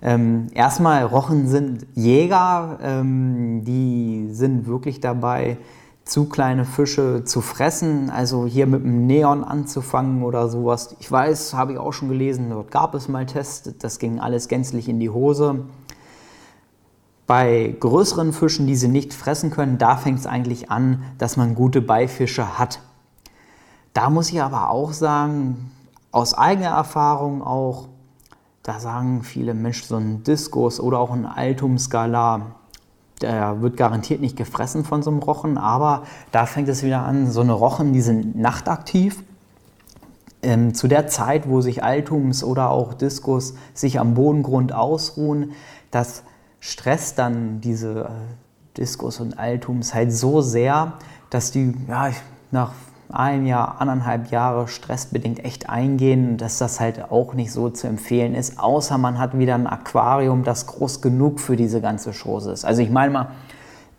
Ähm, 0.00 0.46
erstmal, 0.54 1.02
Rochen 1.04 1.48
sind 1.48 1.86
Jäger, 1.94 2.78
ähm, 2.82 3.64
die 3.64 4.28
sind 4.30 4.68
wirklich 4.68 5.00
dabei, 5.00 5.58
zu 6.08 6.24
kleine 6.24 6.64
Fische 6.64 7.24
zu 7.24 7.42
fressen, 7.42 8.08
also 8.08 8.46
hier 8.46 8.66
mit 8.66 8.82
dem 8.82 9.06
Neon 9.06 9.44
anzufangen 9.44 10.22
oder 10.22 10.48
sowas. 10.48 10.96
Ich 11.00 11.12
weiß, 11.12 11.52
habe 11.52 11.72
ich 11.72 11.78
auch 11.78 11.92
schon 11.92 12.08
gelesen, 12.08 12.48
dort 12.48 12.70
gab 12.70 12.94
es 12.94 13.08
mal 13.08 13.26
Tests, 13.26 13.70
das 13.78 13.98
ging 13.98 14.18
alles 14.18 14.48
gänzlich 14.48 14.88
in 14.88 15.00
die 15.00 15.10
Hose. 15.10 15.66
Bei 17.26 17.76
größeren 17.78 18.32
Fischen, 18.32 18.66
die 18.66 18.74
sie 18.74 18.88
nicht 18.88 19.12
fressen 19.12 19.50
können, 19.50 19.76
da 19.76 19.98
fängt 19.98 20.20
es 20.20 20.26
eigentlich 20.26 20.70
an, 20.70 21.02
dass 21.18 21.36
man 21.36 21.54
gute 21.54 21.82
Beifische 21.82 22.58
hat. 22.58 22.80
Da 23.92 24.08
muss 24.08 24.30
ich 24.30 24.40
aber 24.40 24.70
auch 24.70 24.92
sagen, 24.92 25.70
aus 26.10 26.32
eigener 26.32 26.70
Erfahrung 26.70 27.42
auch, 27.42 27.88
da 28.62 28.80
sagen 28.80 29.22
viele 29.22 29.52
Menschen, 29.52 29.88
so 29.88 29.96
ein 29.96 30.22
Diskus 30.22 30.80
oder 30.80 31.00
auch 31.00 31.10
ein 31.10 31.26
Altum-Skala, 31.26 32.57
der 33.22 33.60
wird 33.62 33.76
garantiert 33.76 34.20
nicht 34.20 34.36
gefressen 34.36 34.84
von 34.84 35.02
so 35.02 35.10
einem 35.10 35.20
Rochen, 35.20 35.58
aber 35.58 36.04
da 36.32 36.46
fängt 36.46 36.68
es 36.68 36.82
wieder 36.82 37.02
an, 37.02 37.30
so 37.30 37.40
eine 37.40 37.52
Rochen, 37.52 37.92
die 37.92 38.00
sind 38.00 38.36
nachtaktiv. 38.36 39.22
Ähm, 40.42 40.74
zu 40.74 40.86
der 40.86 41.08
Zeit, 41.08 41.48
wo 41.48 41.60
sich 41.60 41.82
Altums 41.82 42.44
oder 42.44 42.70
auch 42.70 42.94
Diskus 42.94 43.54
sich 43.74 43.98
am 43.98 44.14
Bodengrund 44.14 44.72
ausruhen, 44.72 45.52
das 45.90 46.22
stresst 46.60 47.18
dann 47.18 47.60
diese 47.60 48.04
äh, 48.04 48.76
Diskus 48.76 49.18
und 49.20 49.38
Altums 49.38 49.94
halt 49.94 50.12
so 50.12 50.40
sehr, 50.40 50.94
dass 51.30 51.50
die 51.50 51.74
ja, 51.88 52.10
nach 52.52 52.72
ein 53.10 53.46
Jahr, 53.46 53.80
anderthalb 53.80 54.30
Jahre 54.30 54.68
stressbedingt 54.68 55.44
echt 55.44 55.68
eingehen, 55.68 56.36
dass 56.36 56.58
das 56.58 56.78
halt 56.78 57.10
auch 57.10 57.34
nicht 57.34 57.52
so 57.52 57.70
zu 57.70 57.86
empfehlen 57.86 58.34
ist, 58.34 58.58
außer 58.58 58.98
man 58.98 59.18
hat 59.18 59.38
wieder 59.38 59.54
ein 59.54 59.66
Aquarium, 59.66 60.44
das 60.44 60.66
groß 60.66 61.00
genug 61.00 61.40
für 61.40 61.56
diese 61.56 61.80
ganze 61.80 62.12
Chose 62.12 62.52
ist. 62.52 62.64
Also 62.64 62.82
ich 62.82 62.90
meine 62.90 63.12
mal, 63.12 63.28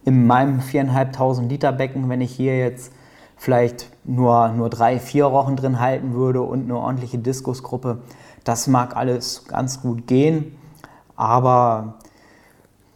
in 0.06 0.28
meinem 0.28 0.60
4.500 0.60 1.48
Liter 1.48 1.72
Becken, 1.72 2.10
wenn 2.10 2.22
ich 2.22 2.32
hier 2.32 2.58
jetzt 2.58 2.94
vielleicht 3.36 3.90
nur, 4.04 4.50
nur 4.50 4.70
drei, 4.70 5.00
vier 5.00 5.26
Rochen 5.26 5.56
drin 5.56 5.80
halten 5.80 6.14
würde 6.14 6.42
und 6.42 6.64
eine 6.64 6.78
ordentliche 6.78 7.18
Diskusgruppe, 7.18 8.00
das 8.44 8.68
mag 8.68 8.96
alles 8.96 9.46
ganz 9.48 9.82
gut 9.82 10.08
gehen, 10.08 10.56
aber 11.16 11.96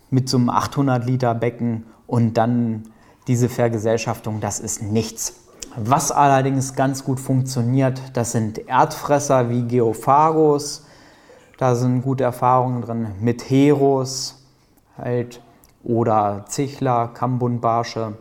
mit 0.10 0.30
so 0.30 0.38
einem 0.38 0.50
800 0.50 1.06
Liter 1.06 1.34
Becken 1.34 1.86
und 2.08 2.36
dann 2.36 2.84
diese 3.28 3.50
Vergesellschaftung, 3.50 4.42
das 4.42 4.60
ist 4.60 4.82
nichts. 4.82 5.43
Was 5.76 6.12
allerdings 6.12 6.76
ganz 6.76 7.04
gut 7.04 7.20
funktioniert, 7.20 8.00
das 8.14 8.32
sind 8.32 8.68
Erdfresser 8.68 9.50
wie 9.50 9.64
Geophagos. 9.64 10.86
Da 11.58 11.74
sind 11.74 12.04
gute 12.04 12.24
Erfahrungen 12.24 12.84
drin 12.84 13.08
mit 13.20 13.50
Heros 13.50 14.44
halt, 14.96 15.42
oder 15.84 16.46
Zichler, 16.48 17.08
Kambunbarsche. 17.08 18.18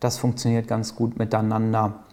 Das 0.00 0.16
funktioniert 0.16 0.68
ganz 0.68 0.96
gut 0.96 1.18
miteinander. 1.18 2.04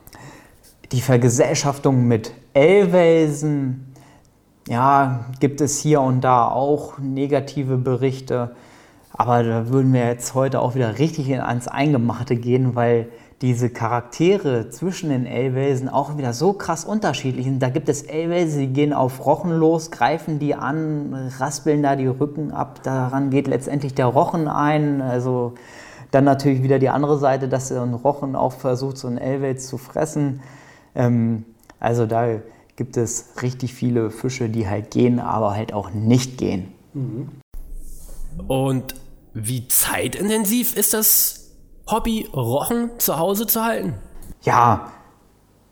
Die 0.91 1.01
Vergesellschaftung 1.01 2.05
mit 2.05 2.33
Ellwelsen, 2.53 3.93
ja, 4.67 5.25
gibt 5.39 5.61
es 5.61 5.79
hier 5.79 6.01
und 6.01 6.21
da 6.21 6.47
auch 6.47 6.97
negative 6.99 7.77
Berichte. 7.77 8.53
Aber 9.13 9.43
da 9.43 9.69
würden 9.69 9.93
wir 9.93 10.05
jetzt 10.07 10.33
heute 10.33 10.59
auch 10.59 10.75
wieder 10.75 10.99
richtig 10.99 11.33
ans 11.41 11.69
Eingemachte 11.69 12.35
gehen, 12.35 12.75
weil 12.75 13.07
diese 13.43 13.69
Charaktere 13.69 14.69
zwischen 14.69 15.09
den 15.09 15.25
Elwelsen 15.25 15.89
auch 15.89 16.17
wieder 16.17 16.31
so 16.31 16.53
krass 16.53 16.85
unterschiedlich 16.85 17.43
sind. 17.43 17.61
Da 17.61 17.67
gibt 17.67 17.89
es 17.89 18.01
Elwelse, 18.01 18.59
die 18.59 18.67
gehen 18.67 18.93
auf 18.93 19.25
Rochen 19.25 19.51
los, 19.51 19.91
greifen 19.91 20.39
die 20.39 20.55
an, 20.55 21.29
raspeln 21.39 21.83
da 21.83 21.97
die 21.97 22.07
Rücken 22.07 22.51
ab. 22.51 22.81
Daran 22.83 23.31
geht 23.31 23.47
letztendlich 23.47 23.93
der 23.93 24.05
Rochen 24.05 24.47
ein. 24.47 25.01
Also 25.01 25.55
dann 26.09 26.23
natürlich 26.23 26.63
wieder 26.63 26.79
die 26.79 26.87
andere 26.87 27.17
Seite, 27.17 27.49
dass 27.49 27.69
ein 27.69 27.93
Rochen 27.93 28.37
auch 28.37 28.53
versucht, 28.53 28.97
so 28.97 29.09
ein 29.09 29.17
Elwels 29.17 29.67
zu 29.67 29.77
fressen. 29.77 30.39
Ähm, 30.95 31.43
also 31.81 32.05
da 32.05 32.39
gibt 32.77 32.95
es 32.95 33.33
richtig 33.41 33.73
viele 33.73 34.09
Fische, 34.09 34.47
die 34.47 34.69
halt 34.69 34.89
gehen, 34.89 35.19
aber 35.19 35.53
halt 35.53 35.73
auch 35.73 35.91
nicht 35.91 36.37
gehen. 36.37 36.71
Und 38.47 38.95
wie 39.33 39.67
zeitintensiv 39.67 40.77
ist 40.77 40.93
das 40.93 41.42
Hobby, 41.87 42.29
Rochen 42.33 42.91
zu 42.97 43.19
Hause 43.19 43.45
zu 43.45 43.63
halten? 43.63 43.95
Ja, 44.43 44.87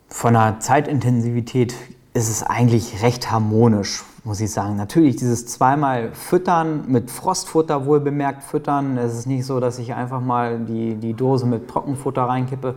von 0.10 0.34
der 0.34 0.60
Zeitintensivität 0.60 1.74
ist 2.13 2.30
es 2.30 2.43
eigentlich 2.43 3.02
recht 3.02 3.32
harmonisch, 3.32 4.04
muss 4.26 4.41
ich 4.41 4.52
sagen. 4.52 4.76
Natürlich 4.76 5.15
dieses 5.15 5.45
zweimal 5.45 6.12
Füttern, 6.12 6.84
mit 6.91 7.10
Frostfutter 7.10 7.86
wohl 7.86 8.02
bemerkt 8.02 8.43
füttern. 8.43 8.97
Es 8.97 9.17
ist 9.17 9.26
nicht 9.26 9.45
so, 9.45 9.62
dass 9.62 9.80
ich 9.80 9.93
einfach 9.93 10.19
mal 10.19 10.60
die, 10.60 10.95
die 10.95 11.13
Dose 11.13 11.45
mit 11.45 11.69
Trockenfutter 11.69 12.24
reinkippe. 12.24 12.76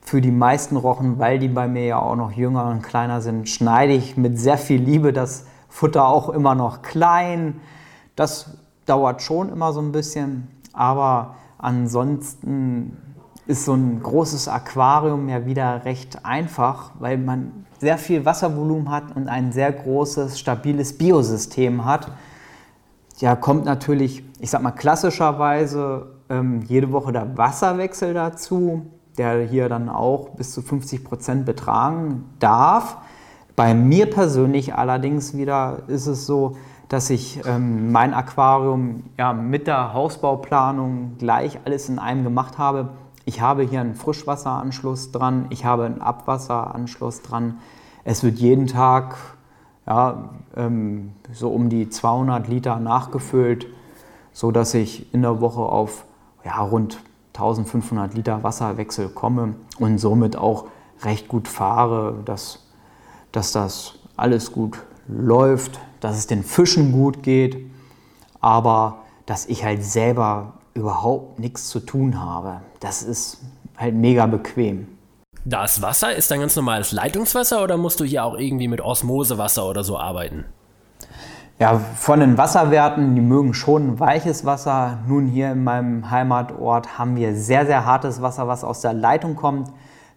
Für 0.00 0.20
die 0.20 0.30
meisten 0.30 0.76
Rochen, 0.76 1.18
weil 1.18 1.40
die 1.40 1.48
bei 1.48 1.66
mir 1.66 1.84
ja 1.84 1.98
auch 1.98 2.14
noch 2.14 2.30
jünger 2.30 2.66
und 2.66 2.82
kleiner 2.82 3.20
sind, 3.20 3.48
schneide 3.48 3.94
ich 3.94 4.16
mit 4.16 4.38
sehr 4.38 4.58
viel 4.58 4.80
Liebe 4.80 5.12
das 5.12 5.44
Futter 5.68 6.06
auch 6.06 6.28
immer 6.28 6.54
noch 6.54 6.82
klein. 6.82 7.60
Das 8.14 8.50
dauert 8.86 9.22
schon 9.22 9.48
immer 9.48 9.72
so 9.72 9.80
ein 9.80 9.90
bisschen, 9.90 10.46
aber 10.72 11.34
ansonsten 11.62 12.96
ist 13.46 13.64
so 13.64 13.74
ein 13.74 14.00
großes 14.02 14.48
Aquarium 14.48 15.28
ja 15.28 15.44
wieder 15.44 15.84
recht 15.84 16.24
einfach, 16.24 16.92
weil 16.98 17.18
man 17.18 17.66
sehr 17.78 17.98
viel 17.98 18.24
Wasservolumen 18.24 18.90
hat 18.90 19.16
und 19.16 19.28
ein 19.28 19.52
sehr 19.52 19.72
großes, 19.72 20.38
stabiles 20.38 20.96
Biosystem 20.96 21.84
hat. 21.84 22.12
Ja, 23.18 23.36
kommt 23.36 23.64
natürlich, 23.64 24.22
ich 24.38 24.50
sag 24.50 24.62
mal 24.62 24.70
klassischerweise 24.70 26.12
ähm, 26.28 26.62
jede 26.62 26.92
Woche 26.92 27.12
der 27.12 27.36
Wasserwechsel 27.36 28.14
dazu, 28.14 28.86
der 29.18 29.42
hier 29.42 29.68
dann 29.68 29.88
auch 29.88 30.30
bis 30.30 30.52
zu 30.52 30.62
50 30.62 31.04
Prozent 31.04 31.44
betragen 31.44 32.24
darf. 32.38 32.98
Bei 33.56 33.74
mir 33.74 34.08
persönlich 34.08 34.74
allerdings 34.74 35.36
wieder 35.36 35.82
ist 35.88 36.06
es 36.06 36.24
so, 36.24 36.56
dass 36.90 37.08
ich 37.08 37.40
ähm, 37.46 37.92
mein 37.92 38.12
Aquarium 38.12 39.04
ja, 39.16 39.32
mit 39.32 39.68
der 39.68 39.94
Hausbauplanung 39.94 41.18
gleich 41.18 41.60
alles 41.64 41.88
in 41.88 42.00
einem 42.00 42.24
gemacht 42.24 42.58
habe. 42.58 42.90
Ich 43.24 43.40
habe 43.40 43.62
hier 43.62 43.80
einen 43.80 43.94
Frischwasseranschluss 43.94 45.12
dran, 45.12 45.46
ich 45.50 45.64
habe 45.64 45.84
einen 45.84 46.00
Abwasseranschluss 46.00 47.22
dran. 47.22 47.58
Es 48.02 48.24
wird 48.24 48.40
jeden 48.40 48.66
Tag 48.66 49.16
ja, 49.86 50.30
ähm, 50.56 51.12
so 51.32 51.50
um 51.50 51.68
die 51.68 51.88
200 51.88 52.48
Liter 52.48 52.80
nachgefüllt, 52.80 53.68
sodass 54.32 54.74
ich 54.74 55.14
in 55.14 55.22
der 55.22 55.40
Woche 55.40 55.60
auf 55.60 56.04
ja, 56.44 56.60
rund 56.60 56.98
1500 57.34 58.14
Liter 58.14 58.42
Wasserwechsel 58.42 59.10
komme 59.10 59.54
und 59.78 59.98
somit 59.98 60.36
auch 60.36 60.64
recht 61.02 61.28
gut 61.28 61.46
fahre, 61.46 62.16
dass, 62.24 62.66
dass 63.30 63.52
das 63.52 63.94
alles 64.16 64.50
gut 64.50 64.82
läuft, 65.06 65.78
dass 66.00 66.16
es 66.16 66.26
den 66.26 66.42
Fischen 66.42 66.92
gut 66.92 67.22
geht, 67.22 67.56
aber 68.40 68.98
dass 69.26 69.46
ich 69.46 69.64
halt 69.64 69.84
selber 69.84 70.54
überhaupt 70.74 71.38
nichts 71.38 71.68
zu 71.68 71.80
tun 71.80 72.20
habe. 72.20 72.62
Das 72.80 73.02
ist 73.02 73.38
halt 73.76 73.94
mega 73.94 74.26
bequem. 74.26 74.88
Das 75.44 75.80
Wasser 75.80 76.14
ist 76.14 76.30
dann 76.30 76.40
ganz 76.40 76.54
normales 76.56 76.92
Leitungswasser 76.92 77.62
oder 77.62 77.76
musst 77.76 78.00
du 78.00 78.04
hier 78.04 78.24
auch 78.24 78.36
irgendwie 78.36 78.68
mit 78.68 78.80
Osmosewasser 78.80 79.66
oder 79.66 79.84
so 79.84 79.98
arbeiten? 79.98 80.44
Ja, 81.58 81.78
von 81.78 82.20
den 82.20 82.38
Wasserwerten, 82.38 83.14
die 83.14 83.20
mögen 83.20 83.52
schon 83.52 84.00
weiches 84.00 84.44
Wasser. 84.46 84.98
Nun 85.06 85.26
hier 85.26 85.52
in 85.52 85.64
meinem 85.64 86.10
Heimatort 86.10 86.98
haben 86.98 87.16
wir 87.16 87.34
sehr, 87.34 87.66
sehr 87.66 87.84
hartes 87.84 88.22
Wasser, 88.22 88.48
was 88.48 88.64
aus 88.64 88.80
der 88.80 88.94
Leitung 88.94 89.36
kommt. 89.36 89.70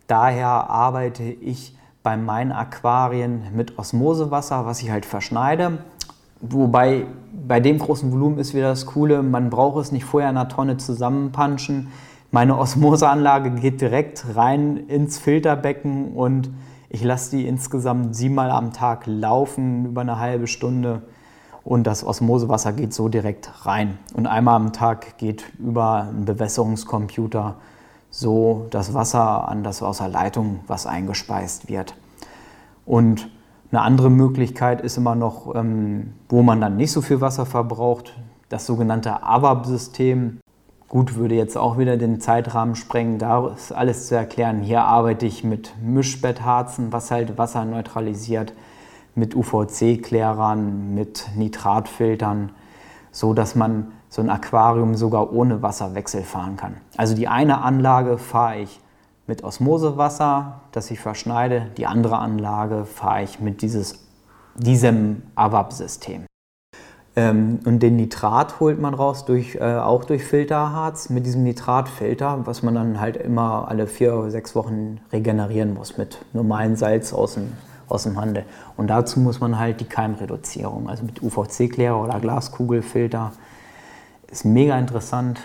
Daher 0.07 0.47
arbeite 0.47 1.23
ich 1.23 1.77
bei 2.03 2.17
meinen 2.17 2.51
Aquarien 2.51 3.43
mit 3.55 3.79
Osmosewasser, 3.79 4.65
was 4.65 4.81
ich 4.81 4.91
halt 4.91 5.05
verschneide. 5.05 5.79
Wobei 6.41 7.05
bei 7.47 7.61
dem 7.61 7.79
großen 7.79 8.11
Volumen 8.11 8.37
ist 8.37 8.53
wieder 8.53 8.67
das 8.67 8.85
Coole, 8.85 9.23
man 9.23 9.49
braucht 9.49 9.81
es 9.81 9.91
nicht 9.93 10.03
vorher 10.03 10.29
in 10.29 10.37
einer 10.37 10.49
Tonne 10.49 10.75
zusammenpanschen. 10.75 11.87
Meine 12.31 12.57
Osmoseanlage 12.57 13.51
geht 13.51 13.79
direkt 13.79 14.35
rein 14.35 14.77
ins 14.87 15.17
Filterbecken 15.17 16.13
und 16.13 16.49
ich 16.89 17.03
lasse 17.03 17.37
die 17.37 17.47
insgesamt 17.47 18.15
siebenmal 18.15 18.51
am 18.51 18.73
Tag 18.73 19.03
laufen, 19.05 19.85
über 19.85 20.01
eine 20.01 20.19
halbe 20.19 20.47
Stunde. 20.47 21.03
Und 21.63 21.87
das 21.87 22.05
Osmosewasser 22.05 22.73
geht 22.73 22.93
so 22.93 23.07
direkt 23.07 23.65
rein. 23.65 23.97
Und 24.13 24.27
einmal 24.27 24.57
am 24.57 24.73
Tag 24.73 25.17
geht 25.17 25.45
über 25.59 26.07
einen 26.09 26.25
Bewässerungscomputer 26.25 27.55
so 28.15 28.67
das 28.69 28.93
Wasser 28.93 29.49
an 29.49 29.63
das 29.63 29.81
aus 29.81 29.97
der 29.97 30.07
Leitung, 30.07 30.59
was 30.67 30.85
eingespeist 30.85 31.67
wird. 31.67 31.95
Und 32.85 33.27
Eine 33.71 33.81
andere 33.81 34.11
Möglichkeit 34.11 34.81
ist 34.81 34.97
immer 34.97 35.15
noch, 35.15 35.55
ähm, 35.55 36.13
wo 36.29 36.43
man 36.43 36.61
dann 36.61 36.77
nicht 36.77 36.91
so 36.91 37.01
viel 37.01 37.21
Wasser 37.21 37.47
verbraucht, 37.47 38.15
das 38.49 38.67
sogenannte 38.67 39.23
AVAP-System. 39.23 40.41
Gut, 40.87 41.15
würde 41.15 41.33
jetzt 41.33 41.57
auch 41.57 41.79
wieder 41.79 41.97
den 41.97 42.21
Zeitrahmen 42.21 42.75
sprengen, 42.75 43.17
da 43.17 43.47
ist 43.47 43.71
alles 43.71 44.09
zu 44.09 44.15
erklären. 44.15 44.61
Hier 44.61 44.83
arbeite 44.83 45.25
ich 45.25 45.43
mit 45.43 45.73
Mischbettharzen, 45.81 46.93
was 46.93 47.09
halt 47.09 47.39
Wasser 47.39 47.65
neutralisiert, 47.65 48.53
mit 49.15 49.35
UVC-Klärern, 49.35 50.93
mit 50.93 51.31
Nitratfiltern, 51.35 52.51
so 53.11 53.33
dass 53.33 53.55
man 53.55 53.91
so 54.13 54.21
ein 54.21 54.29
Aquarium 54.29 54.93
sogar 54.93 55.33
ohne 55.33 55.63
Wasserwechsel 55.63 56.21
fahren 56.21 56.55
kann. 56.55 56.75
Also 56.97 57.15
die 57.15 57.27
eine 57.27 57.63
Anlage 57.63 58.19
fahre 58.19 58.59
ich 58.59 58.79
mit 59.25 59.43
Osmosewasser, 59.43 60.61
das 60.71 60.91
ich 60.91 60.99
verschneide. 60.99 61.71
Die 61.77 61.87
andere 61.87 62.19
Anlage 62.19 62.85
fahre 62.85 63.23
ich 63.23 63.39
mit 63.39 63.63
dieses, 63.63 64.05
diesem 64.53 65.23
AWAP-System. 65.33 66.25
Ähm, 67.15 67.57
und 67.65 67.79
den 67.79 67.95
Nitrat 67.95 68.59
holt 68.59 68.79
man 68.79 68.93
raus 68.93 69.25
durch, 69.25 69.55
äh, 69.55 69.77
auch 69.77 70.03
durch 70.03 70.23
Filterharz 70.23 71.09
mit 71.09 71.25
diesem 71.25 71.41
Nitratfilter, 71.41 72.45
was 72.45 72.61
man 72.61 72.75
dann 72.75 72.99
halt 72.99 73.17
immer 73.17 73.67
alle 73.67 73.87
vier 73.87 74.15
oder 74.15 74.29
sechs 74.29 74.55
Wochen 74.55 74.99
regenerieren 75.11 75.73
muss 75.73 75.97
mit 75.97 76.23
normalem 76.33 76.75
Salz 76.75 77.13
aus 77.13 77.33
dem, 77.33 77.53
aus 77.87 78.03
dem 78.03 78.21
Handel. 78.21 78.45
Und 78.77 78.91
dazu 78.91 79.19
muss 79.19 79.39
man 79.39 79.57
halt 79.57 79.81
die 79.81 79.85
Keimreduzierung, 79.85 80.87
also 80.87 81.03
mit 81.03 81.23
UVC-Klärer 81.23 81.99
oder 81.99 82.19
Glaskugelfilter. 82.19 83.31
Ist 84.33 84.43
mega 84.45 84.77
interessant. 84.79 85.39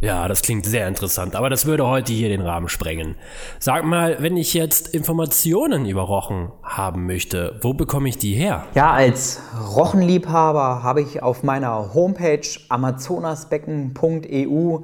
Ja, 0.00 0.26
das 0.26 0.42
klingt 0.42 0.66
sehr 0.66 0.88
interessant, 0.88 1.36
aber 1.36 1.48
das 1.48 1.64
würde 1.64 1.86
heute 1.86 2.12
hier 2.12 2.28
den 2.28 2.40
Rahmen 2.40 2.68
sprengen. 2.68 3.14
Sag 3.60 3.84
mal, 3.84 4.16
wenn 4.18 4.36
ich 4.36 4.52
jetzt 4.52 4.88
Informationen 4.88 5.86
über 5.86 6.02
Rochen 6.02 6.50
haben 6.64 7.06
möchte, 7.06 7.60
wo 7.62 7.72
bekomme 7.72 8.08
ich 8.08 8.18
die 8.18 8.34
her? 8.34 8.64
Ja, 8.74 8.90
als 8.90 9.40
Rochenliebhaber 9.76 10.82
habe 10.82 11.02
ich 11.02 11.22
auf 11.22 11.44
meiner 11.44 11.94
Homepage 11.94 12.48
amazonasbecken.eu 12.68 14.78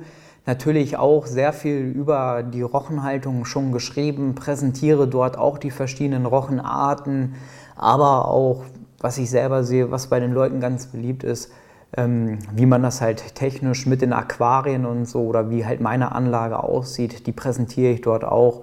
natürlich 0.47 0.97
auch 0.97 1.27
sehr 1.27 1.53
viel 1.53 1.81
über 1.81 2.45
die 2.45 2.62
Rochenhaltung 2.62 3.45
schon 3.45 3.73
geschrieben, 3.73 4.37
präsentiere 4.37 5.09
dort 5.09 5.37
auch 5.37 5.59
die 5.59 5.73
verschiedenen 5.73 6.27
Rochenarten, 6.27 7.35
aber 7.75 8.29
auch, 8.29 8.62
was 9.01 9.19
ich 9.19 9.31
selber 9.31 9.65
sehe, 9.65 9.91
was 9.91 10.07
bei 10.07 10.21
den 10.21 10.31
Leuten 10.31 10.61
ganz 10.61 10.87
beliebt 10.87 11.25
ist, 11.25 11.51
ähm, 11.96 12.38
wie 12.52 12.66
man 12.66 12.82
das 12.82 13.00
halt 13.00 13.35
technisch 13.35 13.87
mit 13.87 14.02
den 14.02 14.12
Aquarien 14.12 14.87
und 14.87 15.06
so 15.06 15.20
oder 15.24 15.50
wie 15.50 15.64
halt 15.64 15.80
meine 15.80 16.12
Anlage 16.12 16.62
aussieht, 16.62 17.26
die 17.26 17.32
präsentiere 17.32 17.92
ich 17.92 18.00
dort 18.02 18.24
auch. 18.24 18.62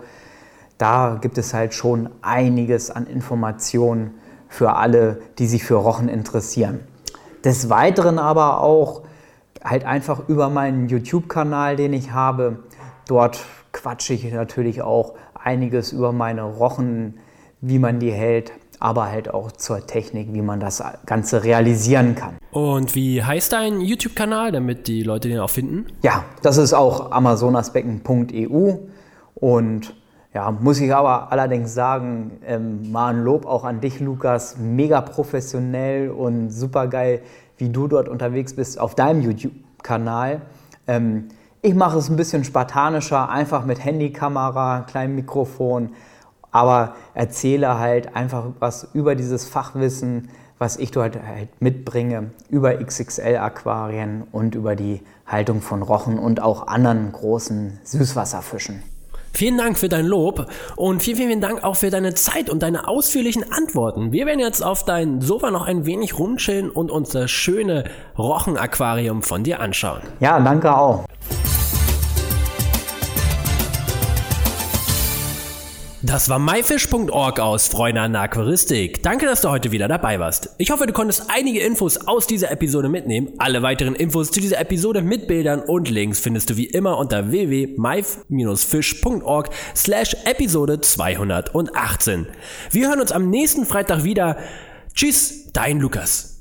Da 0.78 1.18
gibt 1.22 1.38
es 1.38 1.54
halt 1.54 1.74
schon 1.74 2.10
einiges 2.22 2.92
an 2.92 3.08
Informationen 3.08 4.12
für 4.48 4.76
alle, 4.76 5.22
die 5.40 5.48
sich 5.48 5.64
für 5.64 5.76
Rochen 5.76 6.10
interessieren. 6.10 6.82
Des 7.44 7.70
Weiteren 7.70 8.20
aber 8.20 8.62
auch 8.62 9.04
halt 9.64 9.86
einfach 9.86 10.28
über 10.28 10.50
meinen 10.50 10.90
YouTube-Kanal, 10.90 11.76
den 11.76 11.94
ich 11.94 12.12
habe. 12.12 12.60
Dort 13.08 13.44
quatsche 13.72 14.14
ich 14.14 14.32
natürlich 14.32 14.82
auch 14.82 15.16
einiges 15.34 15.92
über 15.92 16.12
meine 16.12 16.44
Rochen, 16.44 17.20
wie 17.62 17.80
man 17.80 18.00
die 18.00 18.12
hält, 18.12 18.52
aber 18.84 19.10
halt 19.10 19.34
auch 19.34 19.54
zur 19.54 19.88
Technik, 19.88 20.34
wie 20.34 20.42
man 20.42 20.60
das 20.60 20.84
Ganze 21.06 21.46
realisieren 21.46 22.16
kann. 22.16 22.36
Und 22.52 22.96
wie 22.96 23.24
heißt 23.24 23.54
dein 23.54 23.80
YouTube-Kanal, 23.80 24.52
damit 24.52 24.90
die 24.90 25.04
Leute 25.04 25.30
den 25.30 25.40
auch 25.40 25.50
finden? 25.50 25.86
Ja, 26.02 26.26
das 26.42 26.58
ist 26.58 26.74
auch 26.74 27.14
amazonasbecken.eu 27.14 28.74
und 29.36 29.96
ja, 30.34 30.52
muss 30.52 30.82
ich 30.82 30.94
aber 30.94 31.32
allerdings 31.32 31.74
sagen, 31.74 32.32
ähm, 32.46 32.92
mal 32.92 33.14
ein 33.14 33.24
Lob 33.24 33.46
auch 33.46 33.64
an 33.64 33.80
dich, 33.80 34.02
Lukas. 34.02 34.58
Mega 34.58 35.00
professionell 35.00 36.10
und 36.10 36.50
super 36.50 36.88
geil, 36.88 37.22
wie 37.58 37.70
du 37.70 37.88
dort 37.88 38.10
unterwegs 38.10 38.54
bist 38.54 38.78
auf 38.78 38.96
deinem 38.96 39.22
YouTube-Kanal. 39.22 40.42
Ähm, 40.88 41.30
ich 41.62 41.74
mache 41.74 42.00
es 42.00 42.10
ein 42.10 42.18
bisschen 42.18 42.44
spartanischer, 42.44 43.30
einfach 43.30 43.64
mit 43.64 43.86
Handykamera, 43.86 44.82
kleinem 44.82 45.16
Mikrofon 45.16 45.92
aber 46.54 46.96
erzähle 47.14 47.78
halt 47.80 48.16
einfach 48.16 48.46
was 48.60 48.88
über 48.94 49.16
dieses 49.16 49.46
Fachwissen, 49.46 50.30
was 50.58 50.78
ich 50.78 50.92
dort 50.92 51.18
halt 51.22 51.50
mitbringe, 51.60 52.32
über 52.50 52.76
XXL-Aquarien 52.76 54.24
und 54.32 54.56
über 54.56 54.78
die 54.78 55.02
Haltung 55.28 55.62
von 55.62 55.82
Rochen 55.82 56.18
und 56.18 56.42
auch 56.42 56.68
anderen 56.68 57.12
großen 57.12 57.80
Süßwasserfischen. 57.84 58.84
Vielen 59.36 59.58
Dank 59.58 59.80
für 59.80 59.90
dein 59.90 60.06
Lob 60.06 60.46
und 60.76 61.02
vielen, 61.02 61.18
vielen 61.18 61.42
Dank 61.42 61.64
auch 61.64 61.76
für 61.76 61.90
deine 61.90 62.14
Zeit 62.14 62.52
und 62.52 62.62
deine 62.62 62.88
ausführlichen 62.88 63.52
Antworten. 63.52 64.12
Wir 64.12 64.28
werden 64.28 64.40
jetzt 64.40 64.64
auf 64.64 64.86
dein 64.86 65.22
Sofa 65.22 65.50
noch 65.50 65.66
ein 65.66 65.88
wenig 65.88 66.20
rumchillen 66.20 66.70
und 66.70 66.92
uns 66.92 67.10
das 67.10 67.32
schöne 67.32 67.86
Rochenaquarium 68.16 69.24
von 69.24 69.44
dir 69.44 69.60
anschauen. 69.60 70.02
Ja, 70.20 70.40
danke 70.40 70.78
auch. 70.78 71.06
Das 76.06 76.28
war 76.28 76.38
myfish.org 76.38 77.40
aus 77.40 77.70
Freunde 77.70 78.02
an 78.02 78.12
der 78.12 78.24
Aquaristik. 78.24 79.02
Danke, 79.04 79.26
dass 79.26 79.40
du 79.40 79.50
heute 79.50 79.72
wieder 79.72 79.88
dabei 79.88 80.20
warst. 80.20 80.50
Ich 80.58 80.70
hoffe, 80.70 80.86
du 80.86 80.92
konntest 80.92 81.28
einige 81.30 81.62
Infos 81.62 81.96
aus 82.08 82.28
dieser 82.28 82.52
Episode 82.52 82.90
mitnehmen. 82.90 83.30
Alle 83.38 83.62
weiteren 83.62 83.96
Infos 83.96 84.30
zu 84.30 84.42
dieser 84.42 84.60
Episode 84.60 85.02
mit 85.02 85.30
Bildern 85.30 85.62
und 85.62 85.90
Links 85.90 86.20
findest 86.20 86.50
du 86.50 86.58
wie 86.58 86.66
immer 86.66 86.98
unter 86.98 87.32
www.myfish.org 87.32 89.50
slash 89.74 90.18
Episode 90.26 90.82
218. 90.82 92.28
Wir 92.72 92.90
hören 92.90 93.00
uns 93.00 93.14
am 93.14 93.30
nächsten 93.30 93.66
Freitag 93.66 94.04
wieder. 94.04 94.36
Tschüss, 94.94 95.54
dein 95.54 95.80
Lukas. 95.80 96.33